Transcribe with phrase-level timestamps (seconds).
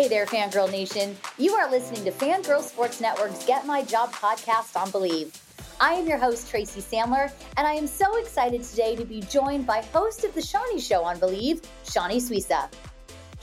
[0.00, 1.14] Hey there, Fangirl Nation.
[1.36, 5.38] You are listening to Fangirl Sports Network's Get My Job podcast on Believe.
[5.78, 9.66] I am your host, Tracy Sandler, and I am so excited today to be joined
[9.66, 12.72] by host of The Shawnee Show on Believe, Shawnee Suisa.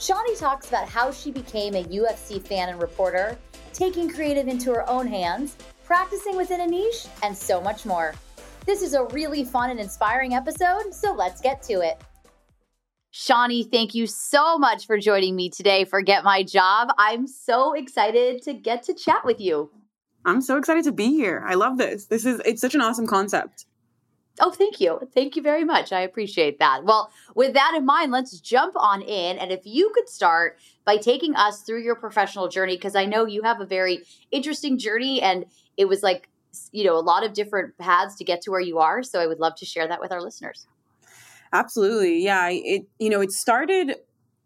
[0.00, 3.38] Shawnee talks about how she became a UFC fan and reporter,
[3.72, 8.16] taking creative into her own hands, practicing within a niche, and so much more.
[8.66, 12.02] This is a really fun and inspiring episode, so let's get to it.
[13.10, 16.88] Shawnee, thank you so much for joining me today for Get My Job.
[16.98, 19.70] I'm so excited to get to chat with you.
[20.26, 21.42] I'm so excited to be here.
[21.46, 22.06] I love this.
[22.06, 23.64] This is it's such an awesome concept.
[24.40, 25.00] Oh, thank you.
[25.14, 25.90] Thank you very much.
[25.90, 26.84] I appreciate that.
[26.84, 29.38] Well, with that in mind, let's jump on in.
[29.38, 33.26] And if you could start by taking us through your professional journey, because I know
[33.26, 36.28] you have a very interesting journey and it was like,
[36.72, 39.02] you know, a lot of different paths to get to where you are.
[39.02, 40.66] So I would love to share that with our listeners.
[41.52, 42.22] Absolutely.
[42.22, 42.48] Yeah.
[42.50, 43.96] It, you know, it started,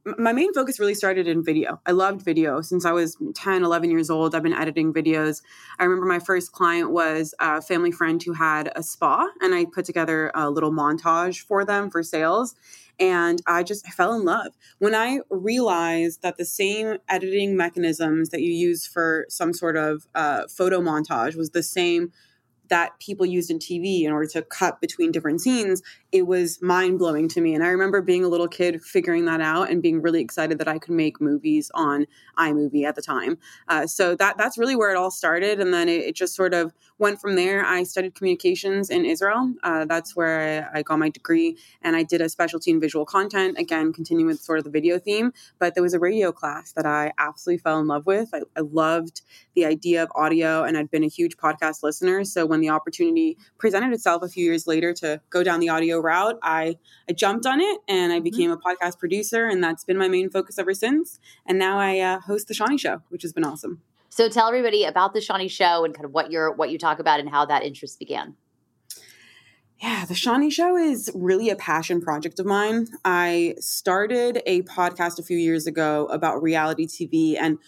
[0.04, 1.80] my main focus really started in video.
[1.86, 4.34] I loved video since I was 10, 11 years old.
[4.34, 5.42] I've been editing videos.
[5.78, 9.64] I remember my first client was a family friend who had a spa, and I
[9.64, 12.54] put together a little montage for them for sales.
[12.98, 18.28] And I just I fell in love when I realized that the same editing mechanisms
[18.30, 22.12] that you use for some sort of uh, photo montage was the same
[22.68, 26.98] that people used in TV in order to cut between different scenes it was mind
[26.98, 27.54] blowing to me.
[27.54, 30.68] And I remember being a little kid figuring that out and being really excited that
[30.68, 32.06] I could make movies on
[32.38, 33.38] iMovie at the time.
[33.66, 35.58] Uh, so that that's really where it all started.
[35.58, 37.64] And then it, it, just sort of went from there.
[37.64, 39.54] I studied communications in Israel.
[39.62, 41.56] Uh, that's where I, I, got my degree.
[41.80, 44.98] And I did a specialty in visual content, again, continuing with sort of the video
[44.98, 45.32] theme.
[45.58, 48.28] But there was a radio class that I absolutely fell in love with.
[48.34, 49.22] I, I loved
[49.54, 52.24] the idea of audio, and I'd been a huge podcast listener.
[52.24, 55.98] So when the opportunity presented itself a few years later to go down the audio
[55.98, 56.76] route, I,
[57.08, 58.24] I jumped on it and I mm-hmm.
[58.24, 61.18] became a podcast producer, and that's been my main focus ever since.
[61.46, 63.80] And now I uh, host the Shawnee Show, which has been awesome.
[64.10, 66.98] So tell everybody about the Shawnee Show and kind of what you're what you talk
[66.98, 68.36] about and how that interest began.
[69.82, 72.86] Yeah, the Shawnee Show is really a passion project of mine.
[73.04, 77.58] I started a podcast a few years ago about reality TV and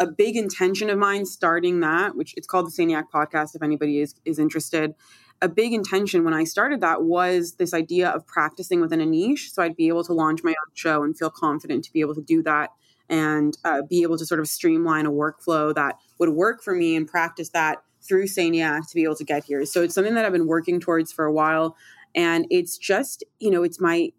[0.00, 4.00] a big intention of mine starting that, which it's called the Saniac Podcast if anybody
[4.00, 4.94] is is interested,
[5.40, 9.52] a big intention when I started that was this idea of practicing within a niche.
[9.52, 12.14] So I'd be able to launch my own show and feel confident to be able
[12.14, 12.70] to do that
[13.08, 16.94] and uh, be able to sort of streamline a workflow that would work for me
[16.94, 19.64] and practice that through Saniac to be able to get here.
[19.64, 21.76] So it's something that I've been working towards for a while.
[22.14, 24.10] And it's just, you know, it's my,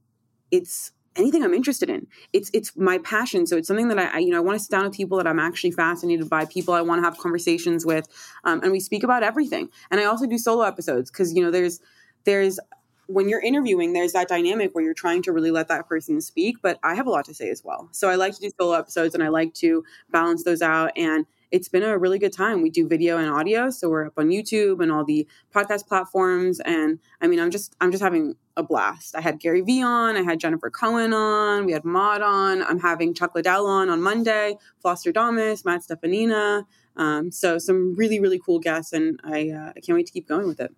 [0.51, 2.08] it's anything I'm interested in.
[2.34, 3.46] It's it's my passion.
[3.46, 5.18] So it's something that I, I you know I want to sit down with people
[5.18, 8.07] that I'm actually fascinated by, people I want to have conversations with,
[8.44, 9.69] um, and we speak about everything.
[9.92, 11.80] And I also do solo episodes because you know there's
[12.25, 12.60] there's
[13.07, 16.57] when you're interviewing, there's that dynamic where you're trying to really let that person speak,
[16.62, 17.89] but I have a lot to say as well.
[17.92, 21.25] So I like to do solo episodes and I like to balance those out and
[21.51, 22.62] it's been a really good time.
[22.62, 26.60] We do video and audio, so we're up on YouTube and all the podcast platforms.
[26.60, 29.16] And I mean, I'm just I'm just having a blast.
[29.16, 32.62] I had Gary Vee on, I had Jennifer Cohen on, we had Maud on.
[32.63, 36.66] I'm having Chuck Liddell on on Monday, Foster Damas, Matt Stefanina.
[36.96, 40.28] Um, so some really really cool guests, and I uh, I can't wait to keep
[40.28, 40.74] going with it.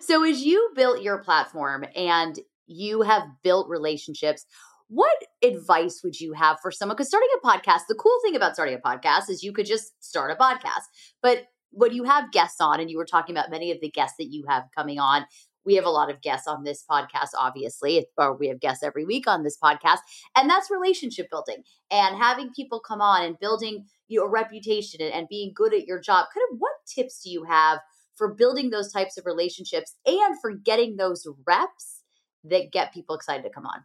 [0.00, 4.46] So as you built your platform and you have built relationships
[4.94, 6.94] what advice would you have for someone?
[6.94, 9.92] Because starting a podcast, the cool thing about starting a podcast is you could just
[10.02, 10.84] start a podcast.
[11.20, 14.16] But when you have guests on, and you were talking about many of the guests
[14.18, 15.26] that you have coming on,
[15.66, 19.04] we have a lot of guests on this podcast, obviously, or we have guests every
[19.04, 19.98] week on this podcast,
[20.36, 25.28] and that's relationship building and having people come on and building your reputation and, and
[25.28, 26.26] being good at your job.
[26.32, 27.80] Kind of what tips do you have
[28.14, 32.02] for building those types of relationships and for getting those reps
[32.44, 33.84] that get people excited to come on?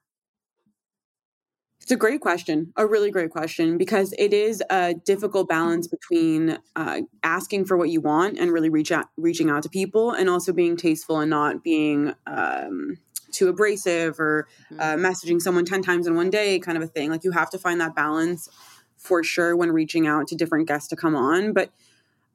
[1.89, 6.59] It's a great question, a really great question, because it is a difficult balance between
[6.75, 10.29] uh, asking for what you want and really reach out, reaching out to people, and
[10.29, 12.99] also being tasteful and not being um,
[13.31, 14.47] too abrasive or
[14.77, 15.03] uh, mm-hmm.
[15.03, 17.09] messaging someone ten times in one day, kind of a thing.
[17.09, 18.47] Like you have to find that balance
[18.95, 21.71] for sure when reaching out to different guests to come on, but.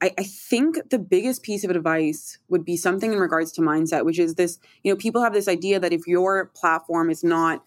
[0.01, 4.03] I, I think the biggest piece of advice would be something in regards to mindset,
[4.03, 7.63] which is this, you know, people have this idea that if your platform is not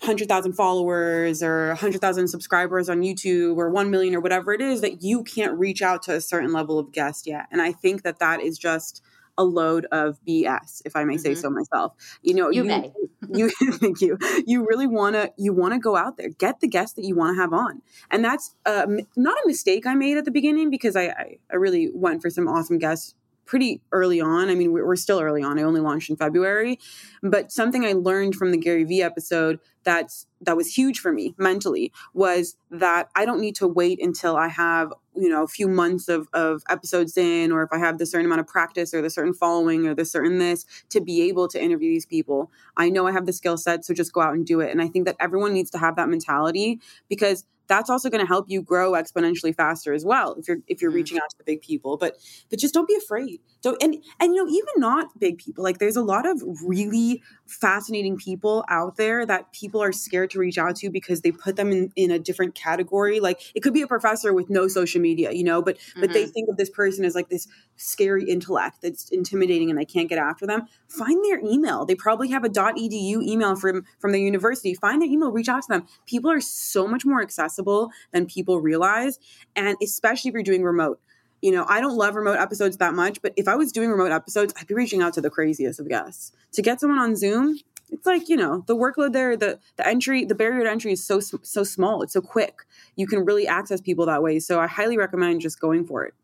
[0.00, 5.02] 100,000 followers or 100,000 subscribers on YouTube or 1 million or whatever it is that
[5.02, 7.46] you can't reach out to a certain level of guest yet.
[7.50, 9.02] And I think that that is just
[9.36, 11.22] a load of BS, if I may mm-hmm.
[11.22, 11.94] say so myself.
[12.22, 12.92] You know, you, you may.
[13.32, 14.18] you thank you.
[14.46, 17.16] You really want to you want to go out there, get the guests that you
[17.16, 18.86] want to have on, and that's uh,
[19.16, 22.30] not a mistake I made at the beginning because I, I I really went for
[22.30, 23.14] some awesome guests
[23.44, 24.48] pretty early on.
[24.48, 25.58] I mean, we're still early on.
[25.58, 26.78] I only launched in February,
[27.22, 31.34] but something I learned from the Gary Vee episode that's that was huge for me
[31.38, 35.68] mentally was that I don't need to wait until I have you know a few
[35.68, 39.02] months of of episodes in, or if I have the certain amount of practice or
[39.02, 42.50] the certain following or the certain this to be able to interview these people.
[42.76, 44.70] I know I have the skill set, so just go out and do it.
[44.70, 48.26] And I think that everyone needs to have that mentality because that's also going to
[48.26, 50.96] help you grow exponentially faster as well if you're if you're mm-hmm.
[50.96, 52.16] reaching out to the big people but
[52.50, 55.78] but just don't be afraid don't and and you know even not big people like
[55.78, 60.58] there's a lot of really fascinating people out there that people are scared to reach
[60.58, 63.20] out to because they put them in in a different category.
[63.20, 66.00] Like it could be a professor with no social media you know but mm-hmm.
[66.00, 66.32] but they mm-hmm.
[66.32, 67.46] think of this person as like this
[67.76, 70.66] scary intellect that's intimidating and they can't get after them.
[70.88, 71.84] Find their email.
[71.84, 72.48] They probably have a.
[72.48, 74.74] edu email from from the university.
[74.74, 75.86] Find their email reach out to them.
[76.06, 79.18] People are so much more accessible than people realize
[79.56, 81.00] and especially if you're doing remote
[81.44, 84.10] you know, I don't love remote episodes that much, but if I was doing remote
[84.10, 86.32] episodes, I'd be reaching out to the craziest of guests.
[86.54, 87.58] To get someone on Zoom,
[87.90, 91.06] it's like, you know, the workload there, the the entry, the barrier to entry is
[91.06, 92.00] so so small.
[92.00, 92.60] It's so quick.
[92.96, 94.38] You can really access people that way.
[94.38, 96.14] So I highly recommend just going for it.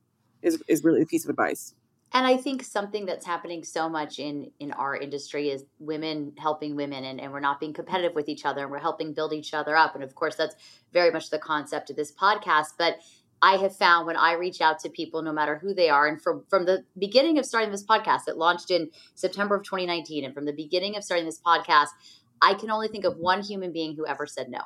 [0.41, 1.75] Is is really a piece of advice.
[2.13, 6.77] And I think something that's happening so much in in our industry is women helping
[6.77, 9.53] women and, and we're not being competitive with each other and we're helping build each
[9.53, 9.95] other up.
[9.95, 10.57] And of course that's
[10.95, 12.73] very much the concept of this podcast.
[12.79, 13.01] But
[13.43, 16.21] I have found when I reach out to people, no matter who they are, and
[16.21, 20.35] from from the beginning of starting this podcast, it launched in September of 2019, and
[20.35, 21.89] from the beginning of starting this podcast,
[22.43, 24.61] I can only think of one human being who ever said no.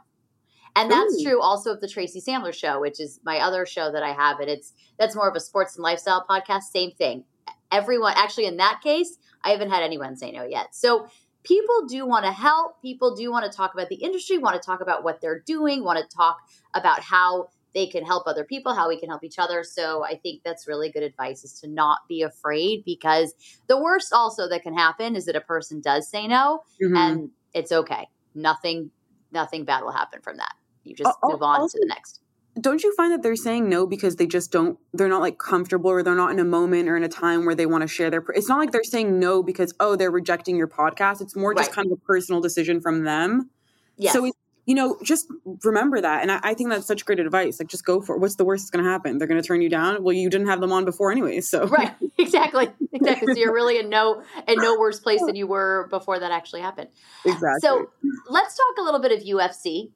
[0.77, 1.25] And that's Ooh.
[1.25, 4.41] true also of the Tracy Sandler show, which is my other show that I have.
[4.41, 6.63] And it's that's more of a sports and lifestyle podcast.
[6.63, 7.25] Same thing.
[7.71, 10.75] Everyone, actually, in that case, I haven't had anyone say no yet.
[10.75, 11.07] So
[11.45, 12.81] people do want to help.
[12.83, 15.85] People do want to talk about the industry, want to talk about what they're doing,
[15.85, 16.39] want to talk
[16.73, 19.65] about how they can help other people, how we can help each other.
[19.65, 23.35] So I think that's really good advice is to not be afraid because
[23.67, 26.97] the worst also that can happen is that a person does say no mm-hmm.
[26.97, 28.09] and it's okay.
[28.35, 28.91] Nothing
[29.33, 30.55] nothing bad will happen from that.
[30.85, 32.21] You just uh, move on also, to the next.
[32.61, 35.91] Don't you find that they're saying no because they just don't they're not like comfortable
[35.91, 38.11] or they're not in a moment or in a time where they want to share
[38.11, 41.21] their it's not like they're saying no because oh they're rejecting your podcast.
[41.21, 41.77] It's more just right.
[41.77, 43.51] kind of a personal decision from them.
[43.97, 44.13] Yes.
[44.13, 44.31] So
[44.67, 45.27] you know, just
[45.63, 46.23] remember that.
[46.23, 47.59] And I, I, think that's such great advice.
[47.61, 48.21] Like, just go for it.
[48.21, 49.19] What's the worst that's going to happen?
[49.19, 50.03] They're going to turn you down.
[50.03, 51.41] Well, you didn't have them on before anyway.
[51.41, 53.35] So right, exactly, exactly.
[53.35, 56.63] So you're really in no in no worse place than you were before that actually
[56.63, 56.89] happened.
[57.25, 57.61] Exactly.
[57.61, 57.91] So
[58.29, 59.91] let's talk a little bit of UFC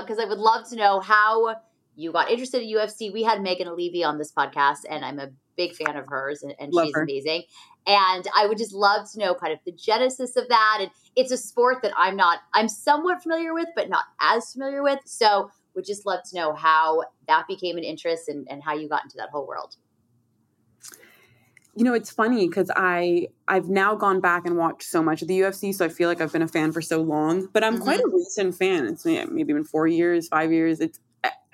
[0.00, 1.56] because uh, I would love to know how
[1.96, 3.12] you got interested in UFC.
[3.12, 6.54] We had Megan Olivi on this podcast, and I'm a big fan of hers, and,
[6.58, 7.02] and she's her.
[7.02, 7.42] amazing.
[7.86, 10.78] And I would just love to know kind of the genesis of that.
[10.80, 14.82] And it's a sport that I'm not, I'm somewhat familiar with, but not as familiar
[14.82, 15.00] with.
[15.04, 18.88] So would just love to know how that became an interest and, and how you
[18.88, 19.76] got into that whole world.
[21.76, 25.28] You know, it's funny because I I've now gone back and watched so much of
[25.28, 27.48] the UFC, so I feel like I've been a fan for so long.
[27.52, 27.82] But I'm mm-hmm.
[27.82, 28.86] quite a recent fan.
[28.86, 30.78] It's maybe been four years, five years.
[30.78, 31.00] It's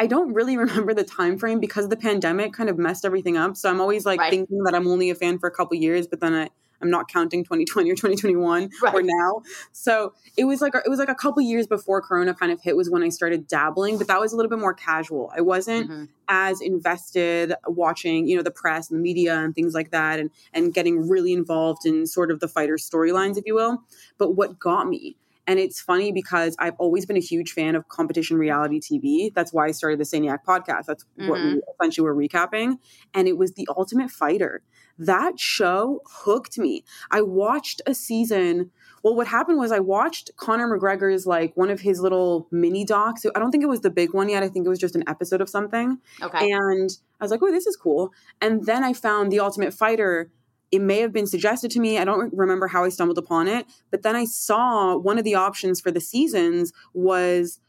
[0.00, 3.56] I don't really remember the time frame because the pandemic kind of messed everything up.
[3.56, 4.30] So I'm always like right.
[4.30, 6.48] thinking that I'm only a fan for a couple years, but then I
[6.82, 8.94] I'm not counting 2020 or 2021 right.
[8.94, 9.42] or now.
[9.72, 12.74] So it was like it was like a couple years before Corona kind of hit
[12.74, 15.30] was when I started dabbling, but that was a little bit more casual.
[15.36, 16.04] I wasn't mm-hmm.
[16.28, 20.30] as invested watching, you know, the press and the media and things like that, and
[20.54, 23.82] and getting really involved in sort of the fighter storylines, if you will.
[24.16, 25.16] But what got me
[25.46, 29.32] And it's funny because I've always been a huge fan of competition reality TV.
[29.34, 30.84] That's why I started the Saniac podcast.
[30.86, 31.28] That's mm-hmm.
[31.28, 31.58] what we mm-hmm.
[31.80, 32.76] essentially were recapping.
[33.14, 34.62] And it was The Ultimate Fighter.
[34.98, 36.84] That show hooked me.
[37.10, 38.70] I watched a season.
[39.02, 43.24] Well, what happened was I watched Conor McGregor's like one of his little mini docs.
[43.34, 44.42] I don't think it was the big one yet.
[44.42, 45.98] I think it was just an episode of something.
[46.20, 46.52] Okay.
[46.52, 48.12] And I was like, oh, this is cool.
[48.42, 50.30] And then I found The Ultimate Fighter
[50.70, 51.98] it may have been suggested to me.
[51.98, 55.34] I don't remember how I stumbled upon it, but then I saw one of the
[55.34, 57.60] options for the seasons was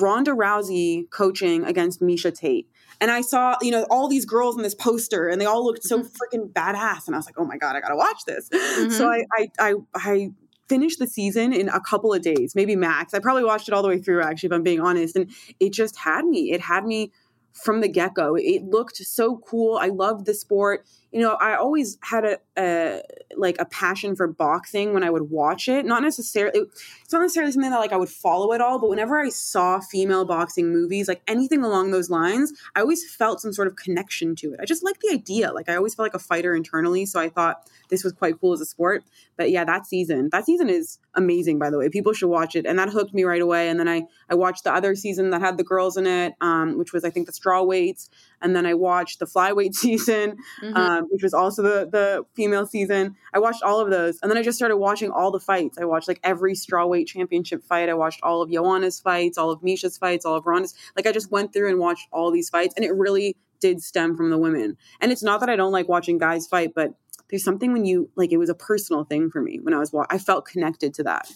[0.00, 2.68] Ronda Rousey coaching against Miesha Tate.
[3.00, 5.84] And I saw, you know, all these girls in this poster and they all looked
[5.84, 6.06] so mm-hmm.
[6.06, 7.06] freaking badass.
[7.06, 8.48] And I was like, oh my God, I gotta watch this.
[8.48, 8.90] Mm-hmm.
[8.90, 10.30] So I, I, I, I
[10.68, 13.12] finished the season in a couple of days, maybe max.
[13.14, 15.14] I probably watched it all the way through, actually, if I'm being honest.
[15.14, 16.52] And it just had me.
[16.52, 17.12] It had me
[17.52, 18.34] from the get go.
[18.34, 19.76] It looked so cool.
[19.76, 20.86] I loved the sport.
[21.16, 23.00] You know, I always had a, a,
[23.38, 25.86] like a passion for boxing when I would watch it.
[25.86, 26.60] Not necessarily,
[27.02, 28.78] it's not necessarily something that like I would follow at all.
[28.78, 33.40] But whenever I saw female boxing movies, like anything along those lines, I always felt
[33.40, 34.60] some sort of connection to it.
[34.60, 35.54] I just like the idea.
[35.54, 37.06] Like I always felt like a fighter internally.
[37.06, 39.02] So I thought this was quite cool as a sport.
[39.38, 41.58] But yeah, that season, that season is amazing.
[41.58, 43.70] By the way, people should watch it, and that hooked me right away.
[43.70, 46.76] And then I I watched the other season that had the girls in it, um,
[46.76, 48.10] which was I think the straw weights,
[48.42, 50.76] and then I watched the flyweight season, mm-hmm.
[50.76, 53.16] um, which was also the the female season.
[53.32, 55.78] I watched all of those, and then I just started watching all the fights.
[55.78, 57.88] I watched like every strawweight championship fight.
[57.88, 60.74] I watched all of Joanna's fights, all of Miesha's fights, all of Ronda's.
[60.96, 64.16] Like I just went through and watched all these fights, and it really did stem
[64.16, 64.76] from the women.
[65.00, 66.94] And it's not that I don't like watching guys fight, but
[67.30, 69.94] there's something when you like it was a personal thing for me when I was
[70.10, 71.30] I felt connected to that.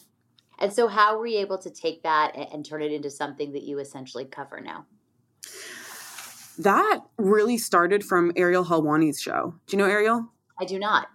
[0.59, 3.53] And so how were you able to take that and, and turn it into something
[3.53, 4.87] that you essentially cover now?
[6.63, 9.55] That really started from Ariel Helwani's show.
[9.67, 10.29] Do you know Ariel?
[10.59, 11.09] I do not.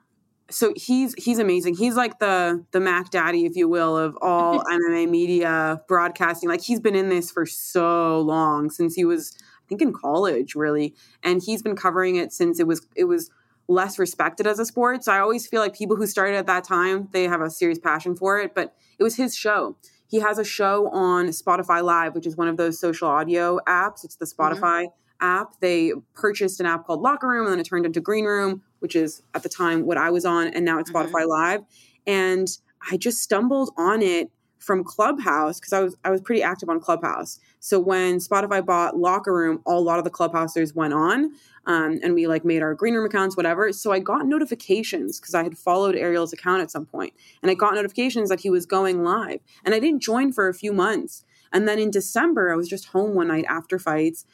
[0.49, 1.75] So he's he's amazing.
[1.75, 6.49] He's like the the Mac Daddy, if you will, of all MMA media broadcasting.
[6.49, 10.55] Like he's been in this for so long since he was, I think, in college,
[10.55, 13.29] really, and he's been covering it since it was it was
[13.67, 15.03] less respected as a sport.
[15.03, 17.79] So I always feel like people who started at that time, they have a serious
[17.79, 18.55] passion for it.
[18.55, 19.77] But it was his show.
[20.07, 24.03] He has a show on Spotify Live, which is one of those social audio apps.
[24.03, 24.41] It's the mm-hmm.
[24.41, 25.04] Spotify mm-hmm.
[25.21, 25.59] App.
[25.59, 28.95] They purchased an app called Locker Room and then it turned into Green Room, which
[28.95, 31.15] is at the time what I was on, and now it's mm-hmm.
[31.15, 31.61] Spotify Live.
[32.07, 32.47] And
[32.91, 34.29] I just stumbled on it
[34.59, 37.39] from Clubhouse because I was I was pretty active on Clubhouse.
[37.59, 41.31] So when Spotify bought Locker Room, a lot of the Clubhousers went on
[41.67, 43.71] um, and we like made our green room accounts, whatever.
[43.73, 47.53] So I got notifications because I had followed Ariel's account at some point, and I
[47.53, 49.39] got notifications that he was going live.
[49.63, 51.23] And I didn't join for a few months.
[51.51, 54.25] And then in December, I was just home one night after fights,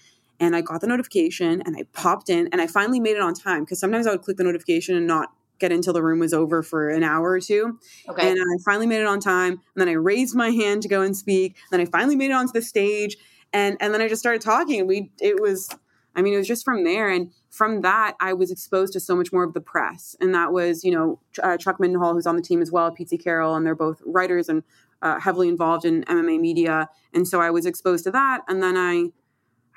[0.42, 3.34] and I got the notification, and I popped in, and I finally made it on
[3.34, 5.30] time because sometimes I would click the notification and not
[5.60, 7.80] get until the room was over for an hour or two.
[8.10, 8.30] Okay.
[8.30, 9.52] And I finally made it on time.
[9.52, 11.56] And then I raised my hand to go and speak.
[11.72, 13.16] And then I finally made it onto the stage.
[13.54, 14.80] And and then I just started talking.
[14.80, 15.70] And we it was
[16.16, 17.10] I mean, it was just from there.
[17.10, 20.16] And from that, I was exposed to so much more of the press.
[20.20, 23.22] And that was, you know, uh, Chuck Mindenhall, who's on the team as well, Pete
[23.24, 24.64] Carroll, and they're both writers and
[25.02, 26.90] uh, heavily involved in MMA media.
[27.14, 28.42] And so I was exposed to that.
[28.48, 29.12] And then I,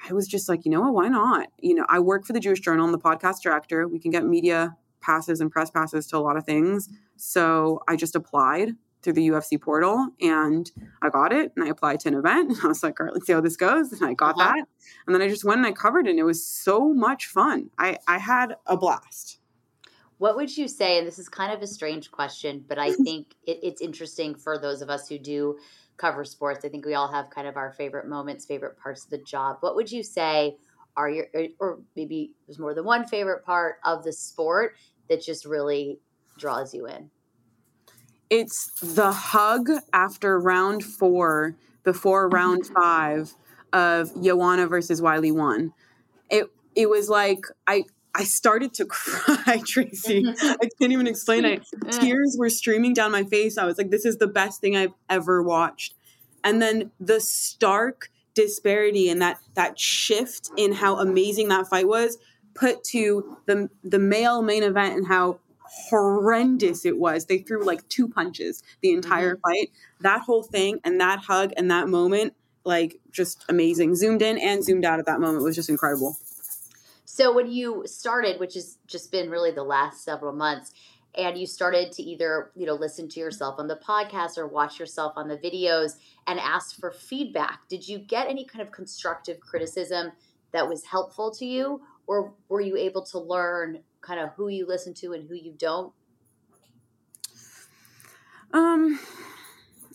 [0.09, 1.49] I was just like, you know what, why not?
[1.61, 2.85] You know, I work for the Jewish Journal.
[2.85, 3.89] I'm the podcast director.
[3.89, 6.89] We can get media passes and press passes to a lot of things.
[7.17, 10.71] So I just applied through the UFC portal and
[11.03, 13.15] I got it and I applied to an event and I was like, all right,
[13.15, 13.93] let's see how this goes.
[13.93, 14.55] And I got uh-huh.
[14.55, 14.69] that.
[15.07, 17.71] And then I just went and I covered it and it was so much fun.
[17.79, 19.41] I, I had a blast.
[20.19, 20.99] What would you say?
[20.99, 24.59] And this is kind of a strange question, but I think it, it's interesting for
[24.59, 25.59] those of us who do
[25.97, 26.65] cover sports.
[26.65, 29.59] I think we all have kind of our favorite moments, favorite parts of the job.
[29.61, 30.57] What would you say
[30.97, 31.27] are your,
[31.59, 34.77] or maybe there's more than one favorite part of the sport
[35.09, 35.99] that just really
[36.39, 37.11] draws you in?
[38.31, 43.33] it's the hug after round four before round five
[43.73, 45.73] of Joanna versus Weili one.
[46.31, 47.85] It it was like I
[48.15, 50.25] I started to cry, Tracy.
[50.43, 51.67] I can't even explain it.
[51.91, 53.59] Tears were streaming down my face.
[53.59, 55.95] I was like, this is the best thing I've ever watched.
[56.43, 62.19] And then the stark disparity and that that shift in how amazing that fight was
[62.55, 65.39] put to the the male main event and how
[65.89, 67.27] horrendous it was.
[67.27, 69.49] They threw like two punches the entire mm-hmm.
[69.49, 69.71] fight.
[70.01, 73.97] That whole thing and that hug and that moment, like just amazing.
[73.97, 76.17] Zoomed in and zoomed out at that moment was just incredible.
[77.15, 80.73] So when you started, which has just been really the last several months,
[81.15, 84.81] and you started to either you know listen to yourself on the podcast or watch
[84.81, 85.93] yourself on the videos
[86.27, 90.11] and ask for feedback did you get any kind of constructive criticism
[90.51, 94.67] that was helpful to you or were you able to learn kind of who you
[94.67, 95.93] listen to and who you don't?
[98.53, 98.99] Um,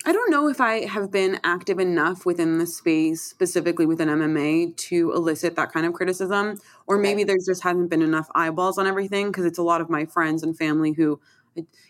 [0.06, 4.76] I don't know if I have been active enough within the space, specifically within MMA,
[4.78, 6.58] to elicit that kind of criticism.
[6.88, 9.90] Or maybe there just hasn't been enough eyeballs on everything because it's a lot of
[9.90, 11.20] my friends and family who,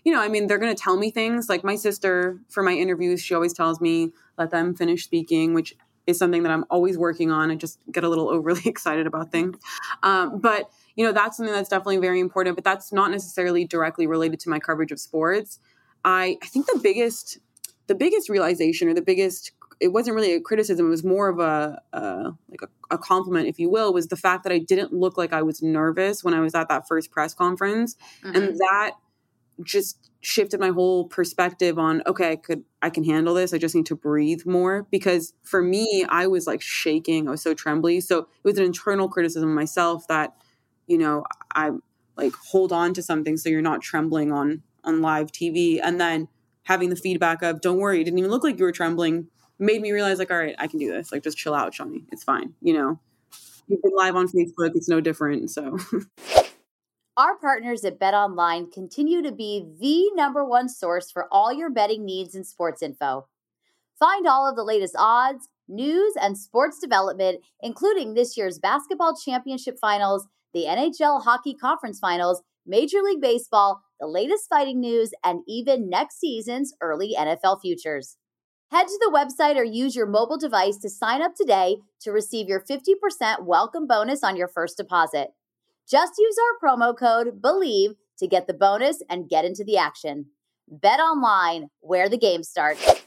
[0.03, 1.49] you know, I mean, they're going to tell me things.
[1.49, 5.75] Like my sister, for my interviews, she always tells me, let them finish speaking, which
[6.07, 7.51] is something that I'm always working on.
[7.51, 9.55] I just get a little overly excited about things.
[10.01, 14.07] Um, but, you know, that's something that's definitely very important, but that's not necessarily directly
[14.07, 15.59] related to my coverage of sports.
[16.03, 17.37] I, I think the biggest
[17.89, 21.39] the biggest realization or the biggest it wasn't really a criticism it was more of
[21.39, 24.93] a uh, like a, a, compliment if you will was the fact that i didn't
[24.93, 27.95] look like i was nervous when i was at that first press conference.
[28.23, 28.35] Mm-hmm.
[28.35, 28.91] and that
[29.63, 33.75] just shifted my whole perspective on okay i could i can handle this i just
[33.75, 34.87] need to breathe more.
[34.91, 37.99] Because for me i was like shaking i was so trembly.
[38.01, 40.35] So it was an internal criticism of myself that
[40.87, 41.71] you know i
[42.17, 46.27] like hold on to something so you're not trembling on on live tv and then
[46.69, 49.81] having the feedback of don't worry it didn't even look like you were trembling made
[49.81, 51.11] me realize like all right i can do this.
[51.11, 52.05] Like just chill out shawnee.
[52.11, 52.99] It's fine you know?
[53.67, 54.71] You've been live on facebook.
[54.75, 55.77] It's no different so.
[57.17, 61.69] Our partners at Bet Online continue to be the number one source for all your
[61.69, 63.27] betting needs and sports info.
[63.99, 69.77] Find all of the latest odds, news, and sports development, including this year's basketball championship
[69.81, 75.89] finals, the NHL hockey conference finals, Major League Baseball, the latest fighting news, and even
[75.89, 78.17] next season's early NFL futures.
[78.71, 82.47] Head to the website or use your mobile device to sign up today to receive
[82.47, 85.29] your 50% welcome bonus on your first deposit.
[85.89, 90.27] Just use our promo code BELIEVE to get the bonus and get into the action.
[90.67, 93.03] Bet online, where the game starts.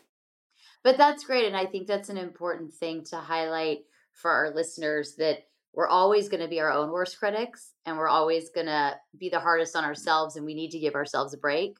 [0.83, 1.47] But that's great.
[1.47, 5.45] And I think that's an important thing to highlight for our listeners that
[5.75, 9.29] we're always going to be our own worst critics and we're always going to be
[9.29, 11.77] the hardest on ourselves and we need to give ourselves a break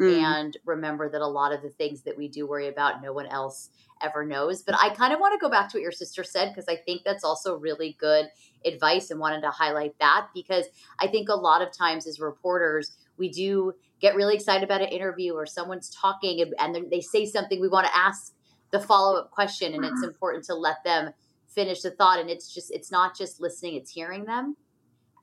[0.00, 0.22] mm.
[0.22, 3.26] and remember that a lot of the things that we do worry about no one
[3.26, 3.70] else
[4.02, 6.50] ever knows but i kind of want to go back to what your sister said
[6.50, 8.26] because i think that's also really good
[8.64, 10.66] advice and wanted to highlight that because
[11.00, 14.88] i think a lot of times as reporters we do get really excited about an
[14.88, 18.34] interview or someone's talking and, and they say something we want to ask
[18.72, 21.10] the follow-up question and it's important to let them
[21.56, 24.54] finish the thought and it's just it's not just listening it's hearing them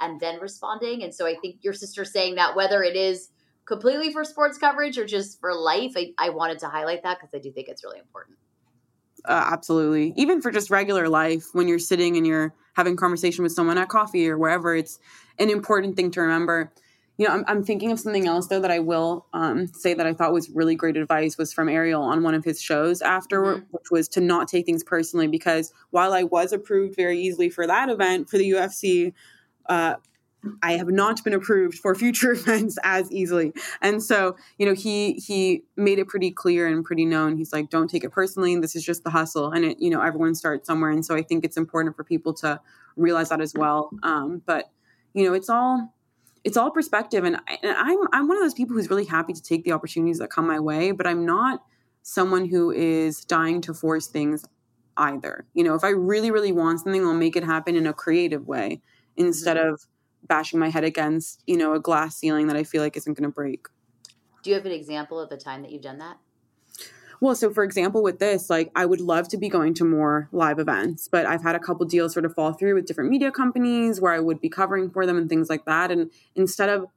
[0.02, 1.04] and then responding.
[1.04, 3.30] And so i think your sister saying that whether it is
[3.66, 7.34] completely for sports coverage or just for life i, I wanted to highlight that because
[7.34, 8.38] i do think it's really important.
[9.26, 10.14] Uh, absolutely.
[10.18, 13.88] Even for just regular life when you're sitting and you're having conversation with someone at
[13.88, 15.00] coffee or wherever it's
[15.40, 16.74] an important thing to remember
[17.18, 20.06] you know, I'm, I'm thinking of something else though that I will um, say that
[20.06, 23.42] I thought was really great advice was from Ariel on one of his shows after,
[23.42, 23.66] mm-hmm.
[23.72, 27.68] which was to not take things personally because while I was approved very easily for
[27.68, 29.14] that event for the UFC,
[29.68, 29.96] uh,
[30.62, 33.54] I have not been approved for future events as easily.
[33.82, 37.38] And so, you know, he he made it pretty clear and pretty known.
[37.38, 38.56] He's like, don't take it personally.
[38.60, 39.52] This is just the hustle.
[39.52, 40.90] And it, you know, everyone starts somewhere.
[40.90, 42.60] And so I think it's important for people to
[42.96, 43.92] realize that as well.
[44.02, 44.66] Um, but
[45.14, 45.94] you know, it's all
[46.44, 49.34] it's all perspective and, I, and i'm i'm one of those people who's really happy
[49.34, 51.64] to take the opportunities that come my way but i'm not
[52.02, 54.46] someone who is dying to force things
[54.98, 55.46] either.
[55.54, 58.48] You know if i really really want something i'll make it happen in a creative
[58.48, 58.82] way
[59.18, 59.74] instead mm-hmm.
[59.74, 59.88] of
[60.28, 63.30] bashing my head against you know a glass ceiling that i feel like isn't going
[63.30, 63.68] to break.
[64.44, 66.18] Do you have an example of the time that you've done that
[67.24, 70.28] well, so for example, with this, like I would love to be going to more
[70.34, 73.32] live events, but I've had a couple deals sort of fall through with different media
[73.32, 75.90] companies where I would be covering for them and things like that.
[75.90, 76.88] And instead of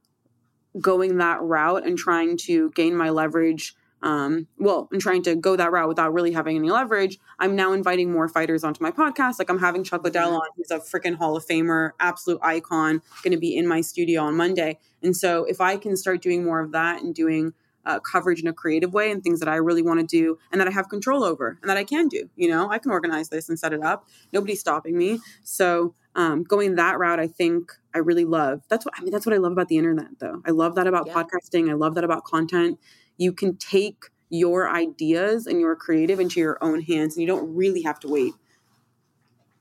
[0.80, 5.54] going that route and trying to gain my leverage, um, well, and trying to go
[5.54, 9.38] that route without really having any leverage, I'm now inviting more fighters onto my podcast.
[9.38, 13.32] Like I'm having Chuck Liddell on, who's a freaking Hall of Famer, absolute icon, going
[13.32, 14.80] to be in my studio on Monday.
[15.04, 17.54] And so if I can start doing more of that and doing
[17.86, 20.60] uh, coverage in a creative way and things that I really want to do and
[20.60, 22.28] that I have control over and that I can do.
[22.36, 24.06] You know, I can organize this and set it up.
[24.32, 25.20] Nobody's stopping me.
[25.42, 28.62] So um, going that route, I think I really love.
[28.68, 29.12] That's what I mean.
[29.12, 30.42] That's what I love about the internet, though.
[30.44, 31.14] I love that about yeah.
[31.14, 31.70] podcasting.
[31.70, 32.78] I love that about content.
[33.16, 37.54] You can take your ideas and your creative into your own hands, and you don't
[37.54, 38.34] really have to wait.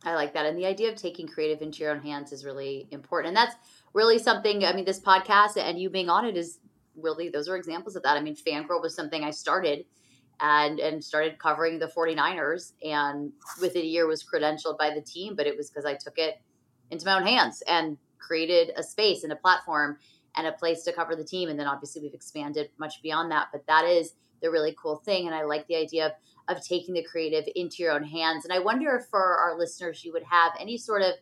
[0.03, 0.45] I like that.
[0.45, 3.29] And the idea of taking creative into your own hands is really important.
[3.29, 3.55] And that's
[3.93, 6.59] really something, I mean, this podcast and you being on it is
[6.97, 8.17] really those are examples of that.
[8.17, 9.85] I mean, Fangirl was something I started
[10.39, 13.31] and and started covering the 49ers and
[13.61, 16.41] within a year was credentialed by the team, but it was because I took it
[16.91, 19.97] into my own hands and created a space and a platform
[20.35, 21.49] and a place to cover the team.
[21.49, 23.47] And then obviously we've expanded much beyond that.
[23.51, 25.27] But that is the really cool thing.
[25.27, 26.11] And I like the idea of
[26.47, 28.45] of taking the creative into your own hands.
[28.45, 31.13] And I wonder if for our listeners you would have any sort of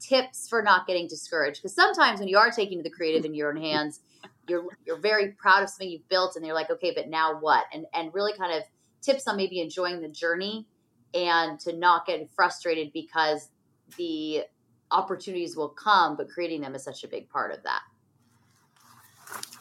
[0.00, 1.60] tips for not getting discouraged.
[1.60, 3.64] Because sometimes when you are taking the creative in your own mm-hmm.
[3.64, 4.00] hands,
[4.48, 7.64] you're you're very proud of something you've built and you're like okay but now what
[7.72, 8.62] and and really kind of
[9.00, 10.66] tips on maybe enjoying the journey
[11.14, 13.50] and to not get frustrated because
[13.96, 14.44] the
[14.90, 17.82] opportunities will come, but creating them is such a big part of that.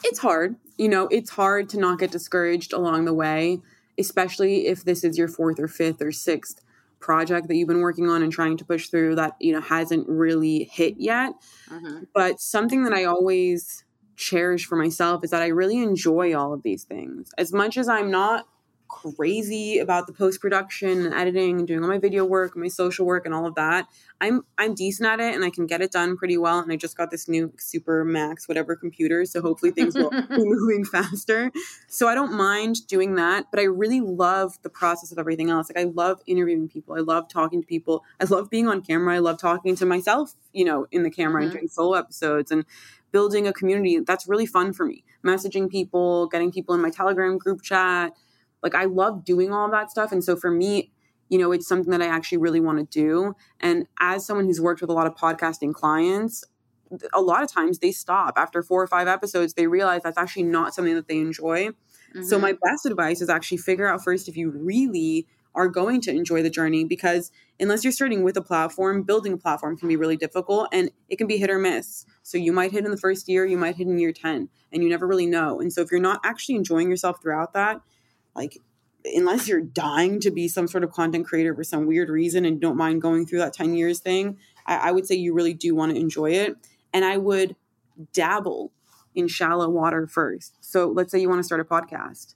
[0.03, 0.55] It's hard.
[0.77, 3.61] You know, it's hard to not get discouraged along the way,
[3.97, 6.61] especially if this is your fourth or fifth or sixth
[6.99, 10.07] project that you've been working on and trying to push through that, you know, hasn't
[10.07, 11.33] really hit yet.
[11.69, 12.03] Mm-hmm.
[12.13, 13.83] But something that I always
[14.15, 17.31] cherish for myself is that I really enjoy all of these things.
[17.37, 18.47] As much as I'm not
[18.91, 23.05] crazy about the post production and editing and doing all my video work, my social
[23.05, 23.87] work, and all of that.
[24.19, 26.59] I'm I'm decent at it and I can get it done pretty well.
[26.59, 30.43] And I just got this new Super Max whatever computer, so hopefully things will be
[30.43, 31.51] moving faster.
[31.87, 35.71] So I don't mind doing that, but I really love the process of everything else.
[35.73, 39.15] Like I love interviewing people, I love talking to people, I love being on camera,
[39.15, 41.51] I love talking to myself, you know, in the camera mm-hmm.
[41.51, 42.65] and doing solo episodes and
[43.11, 43.99] building a community.
[43.99, 45.03] That's really fun for me.
[45.25, 48.13] Messaging people, getting people in my Telegram group chat
[48.63, 50.11] like I love doing all that stuff.
[50.11, 50.91] And so for me,
[51.29, 53.35] you know, it's something that I actually really want to do.
[53.59, 56.43] And as someone who's worked with a lot of podcasting clients,
[57.13, 60.43] a lot of times they stop after four or five episodes, they realize that's actually
[60.43, 61.69] not something that they enjoy.
[61.69, 62.23] Mm-hmm.
[62.23, 66.11] So my best advice is actually figure out first if you really are going to
[66.11, 69.95] enjoy the journey because unless you're starting with a platform, building a platform can be
[69.95, 72.05] really difficult and it can be hit or miss.
[72.23, 74.83] So you might hit in the first year, you might hit in year 10, and
[74.83, 75.59] you never really know.
[75.59, 77.81] And so if you're not actually enjoying yourself throughout that,
[78.35, 78.57] like
[79.05, 82.61] unless you're dying to be some sort of content creator for some weird reason and
[82.61, 85.75] don't mind going through that 10 years thing, I, I would say you really do
[85.75, 86.55] want to enjoy it.
[86.93, 87.55] And I would
[88.13, 88.71] dabble
[89.15, 90.57] in shallow water first.
[90.61, 92.35] So let's say you want to start a podcast,